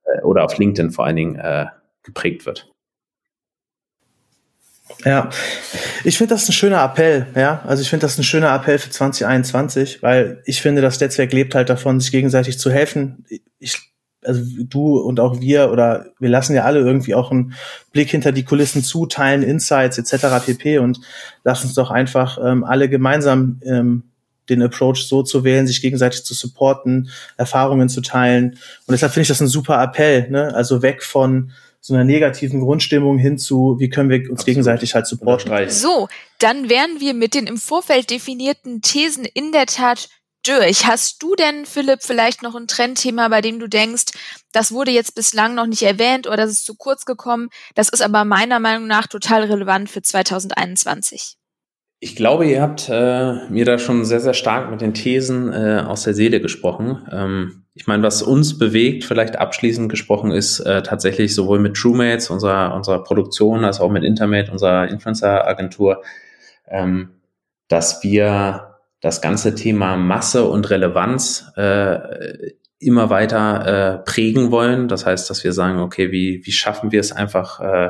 [0.06, 1.66] äh, oder auf LinkedIn vor allen Dingen äh,
[2.04, 2.72] geprägt wird.
[5.04, 5.30] Ja,
[6.04, 7.62] ich finde das ein schöner Appell, ja.
[7.66, 11.54] Also ich finde das ein schöner Appell für 2021, weil ich finde, das Netzwerk lebt
[11.54, 13.26] halt davon, sich gegenseitig zu helfen.
[13.60, 13.78] Ich,
[14.24, 17.54] also du und auch wir oder wir lassen ja alle irgendwie auch einen
[17.92, 20.46] Blick hinter die Kulissen zu, teilen Insights etc.
[20.46, 20.78] pp.
[20.80, 21.00] Und
[21.44, 24.04] lass uns doch einfach ähm, alle gemeinsam ähm,
[24.50, 28.52] den Approach so zu wählen, sich gegenseitig zu supporten, Erfahrungen zu teilen.
[28.86, 30.54] Und deshalb finde ich das ein super Appell, ne?
[30.54, 31.52] Also weg von
[31.86, 34.46] so einer negativen Grundstimmung hin zu, wie können wir uns Absolut.
[34.46, 35.70] gegenseitig halt supporten.
[35.70, 36.08] So,
[36.40, 40.10] dann wären wir mit den im Vorfeld definierten Thesen in der Tat
[40.48, 40.88] durch.
[40.88, 44.06] Hast du denn, Philipp, vielleicht noch ein Trendthema, bei dem du denkst,
[44.52, 48.02] das wurde jetzt bislang noch nicht erwähnt oder das ist zu kurz gekommen, das ist
[48.02, 51.38] aber meiner Meinung nach total relevant für 2021?
[52.00, 55.84] Ich glaube, ihr habt äh, mir da schon sehr, sehr stark mit den Thesen äh,
[55.86, 57.08] aus der Seele gesprochen.
[57.12, 62.30] Ähm, ich meine, was uns bewegt, vielleicht abschließend gesprochen, ist äh, tatsächlich sowohl mit TrueMates,
[62.30, 66.04] unserer, unserer Produktion, als auch mit Intermate, unserer Influencer-Agentur,
[66.68, 67.10] ähm,
[67.68, 74.88] dass wir das ganze Thema Masse und Relevanz äh, immer weiter äh, prägen wollen.
[74.88, 77.90] Das heißt, dass wir sagen, okay, wie, wie schaffen wir es einfach, äh,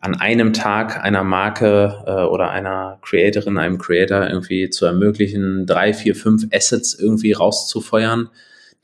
[0.00, 5.92] an einem Tag einer Marke äh, oder einer Creatorin, einem Creator irgendwie zu ermöglichen, drei,
[5.92, 8.28] vier, fünf Assets irgendwie rauszufeuern,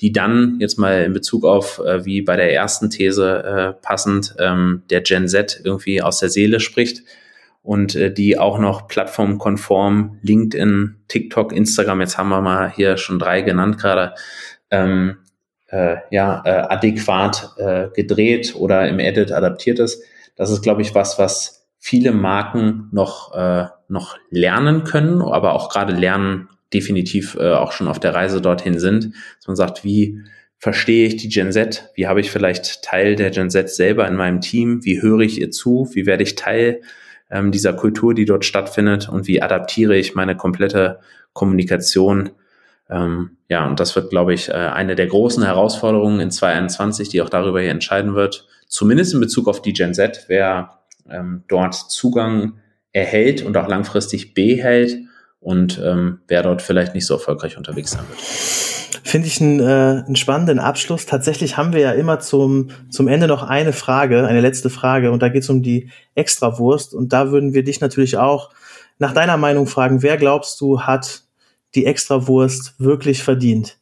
[0.01, 4.35] die dann jetzt mal in Bezug auf, äh, wie bei der ersten These äh, passend,
[4.39, 7.03] ähm, der Gen Z irgendwie aus der Seele spricht
[7.63, 13.21] und äh, die auch noch plattformkonform LinkedIn, TikTok, Instagram, jetzt haben wir mal hier schon
[13.21, 14.15] drei genannt gerade,
[14.71, 15.19] ähm,
[15.69, 20.03] äh, ja, äh, adäquat äh, gedreht oder im Edit adaptiert ist
[20.37, 25.69] das ist, glaube ich, was, was viele Marken noch, äh, noch lernen können, aber auch
[25.69, 29.15] gerade lernen definitiv äh, auch schon auf der Reise dorthin sind.
[29.37, 30.21] Dass man sagt, wie
[30.59, 31.91] verstehe ich die Gen Z?
[31.95, 34.85] Wie habe ich vielleicht Teil der Gen Z selber in meinem Team?
[34.85, 35.91] Wie höre ich ihr zu?
[35.93, 36.81] Wie werde ich Teil
[37.31, 39.09] ähm, dieser Kultur, die dort stattfindet?
[39.09, 41.01] Und wie adaptiere ich meine komplette
[41.33, 42.31] Kommunikation?
[42.91, 47.23] Ähm, ja, und das wird, glaube ich, äh, eine der großen Herausforderungen in 2021, die
[47.23, 51.75] auch darüber hier entscheiden wird, zumindest in Bezug auf die Gen Z, wer ähm, dort
[51.75, 52.55] Zugang
[52.93, 54.99] erhält und auch langfristig behält
[55.39, 58.21] und ähm, wer dort vielleicht nicht so erfolgreich unterwegs sein wird.
[58.21, 61.07] Finde ich einen, äh, einen spannenden Abschluss.
[61.07, 65.23] Tatsächlich haben wir ja immer zum, zum Ende noch eine Frage, eine letzte Frage, und
[65.23, 66.95] da geht es um die Extrawurst.
[66.95, 68.51] Und da würden wir dich natürlich auch
[68.99, 71.23] nach deiner Meinung fragen, wer glaubst du hat
[71.77, 73.79] die Extrawurst wirklich verdient?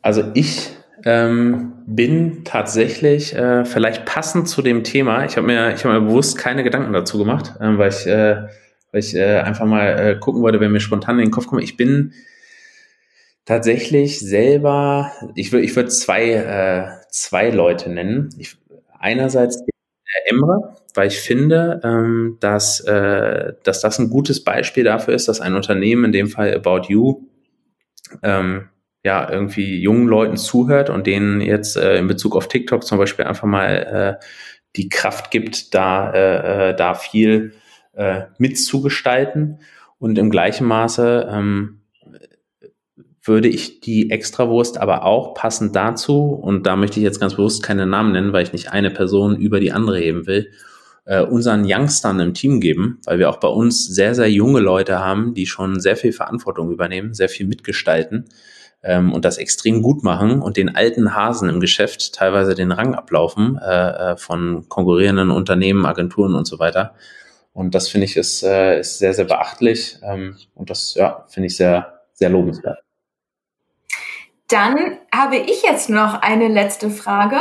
[0.00, 0.72] Also ich
[1.04, 5.24] ähm, bin tatsächlich äh, vielleicht passend zu dem Thema.
[5.24, 8.48] Ich habe mir, ich habe mir bewusst keine Gedanken dazu gemacht, äh, weil ich, äh,
[8.92, 11.62] weil ich äh, einfach mal äh, gucken wollte, wenn mir spontan in den Kopf kommt.
[11.62, 12.12] Ich bin
[13.44, 18.30] tatsächlich selber, ich würde, ich würde zwei, äh, zwei Leute nennen.
[18.38, 18.56] Ich,
[18.98, 19.64] einerseits
[20.26, 25.40] Emre, weil ich finde, ähm, dass, äh, dass das ein gutes Beispiel dafür ist, dass
[25.40, 27.22] ein Unternehmen, in dem Fall About You,
[28.22, 28.68] ähm,
[29.04, 33.24] ja, irgendwie jungen Leuten zuhört und denen jetzt äh, in Bezug auf TikTok zum Beispiel
[33.24, 34.24] einfach mal äh,
[34.76, 37.54] die Kraft gibt, da, äh, äh, da viel
[37.94, 39.58] äh, mitzugestalten.
[39.98, 41.80] Und im gleichen Maße ähm,
[43.22, 47.62] würde ich die Extrawurst aber auch passend dazu, und da möchte ich jetzt ganz bewusst
[47.62, 50.50] keine Namen nennen, weil ich nicht eine Person über die andere heben will,
[51.04, 55.00] äh, unseren Youngstern im Team geben, weil wir auch bei uns sehr, sehr junge Leute
[55.00, 58.26] haben, die schon sehr viel Verantwortung übernehmen, sehr viel mitgestalten
[58.82, 62.94] ähm, und das extrem gut machen und den alten Hasen im Geschäft teilweise den Rang
[62.94, 66.94] ablaufen äh, äh, von konkurrierenden Unternehmen, Agenturen und so weiter.
[67.52, 71.46] Und das finde ich ist, äh, ist sehr, sehr beachtlich ähm, und das ja, finde
[71.46, 72.78] ich sehr, sehr lobenswert.
[74.48, 77.36] Dann habe ich jetzt noch eine letzte Frage,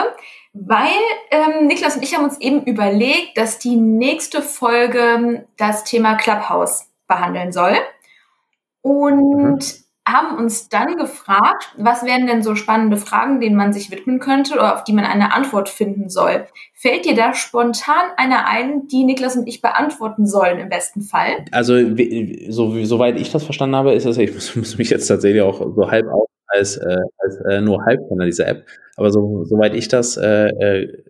[0.53, 0.89] weil
[1.31, 6.87] ähm, Niklas und ich haben uns eben überlegt, dass die nächste Folge das Thema Clubhouse
[7.07, 7.75] behandeln soll.
[8.81, 9.80] Und mhm
[10.11, 14.53] haben uns dann gefragt, was wären denn so spannende Fragen, denen man sich widmen könnte
[14.53, 16.45] oder auf die man eine Antwort finden soll.
[16.73, 21.45] Fällt dir da spontan eine ein, die Niklas und ich beantworten sollen im besten Fall?
[21.51, 21.75] Also
[22.49, 25.59] so, soweit ich das verstanden habe, ist das, ich muss, muss mich jetzt tatsächlich auch
[25.59, 28.65] so halb aus als, äh, als äh, nur Halbkenner dieser App,
[28.97, 31.03] aber so, soweit ich das äh, äh,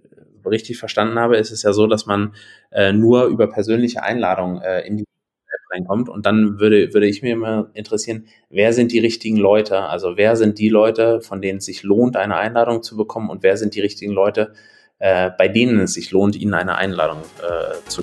[0.45, 2.34] richtig verstanden habe, ist es ja so, dass man
[2.72, 5.06] äh, nur über persönliche Einladungen äh, in die
[5.72, 6.10] reinkommt.
[6.10, 9.82] Und dann würde, würde ich mir immer interessieren, wer sind die richtigen Leute?
[9.82, 13.43] Also wer sind die Leute, von denen es sich lohnt, eine Einladung zu bekommen und
[13.43, 14.54] wer sind die richtigen Leute,
[14.99, 18.02] äh, bei denen es sich lohnt, ihnen eine Einladung äh, zu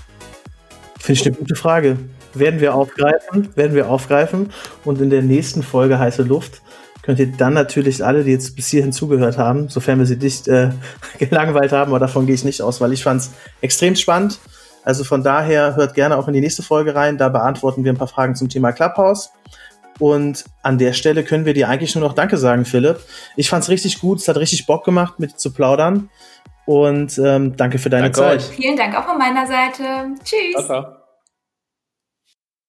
[0.99, 1.96] Finde ich eine gute Frage.
[2.34, 4.51] Werden wir aufgreifen, werden wir aufgreifen
[4.84, 6.61] und in der nächsten Folge Heiße Luft
[7.03, 10.46] könnt ihr dann natürlich alle, die jetzt bis hierhin zugehört haben, sofern wir sie nicht
[10.49, 10.70] äh,
[11.18, 13.30] gelangweilt haben, aber davon gehe ich nicht aus, weil ich fand es
[13.62, 14.38] extrem spannend
[14.84, 17.18] Also von daher hört gerne auch in die nächste Folge rein.
[17.18, 19.30] Da beantworten wir ein paar Fragen zum Thema Clubhouse.
[19.98, 23.00] Und an der Stelle können wir dir eigentlich nur noch Danke sagen, Philipp.
[23.36, 26.08] Ich fand es richtig gut, es hat richtig Bock gemacht, mit dir zu plaudern.
[26.66, 28.38] Und ähm, danke für deine danke Zeit.
[28.40, 28.56] Euch.
[28.56, 30.14] Vielen Dank auch von meiner Seite.
[30.22, 30.52] Tschüss.
[30.52, 30.97] Ciao, ciao.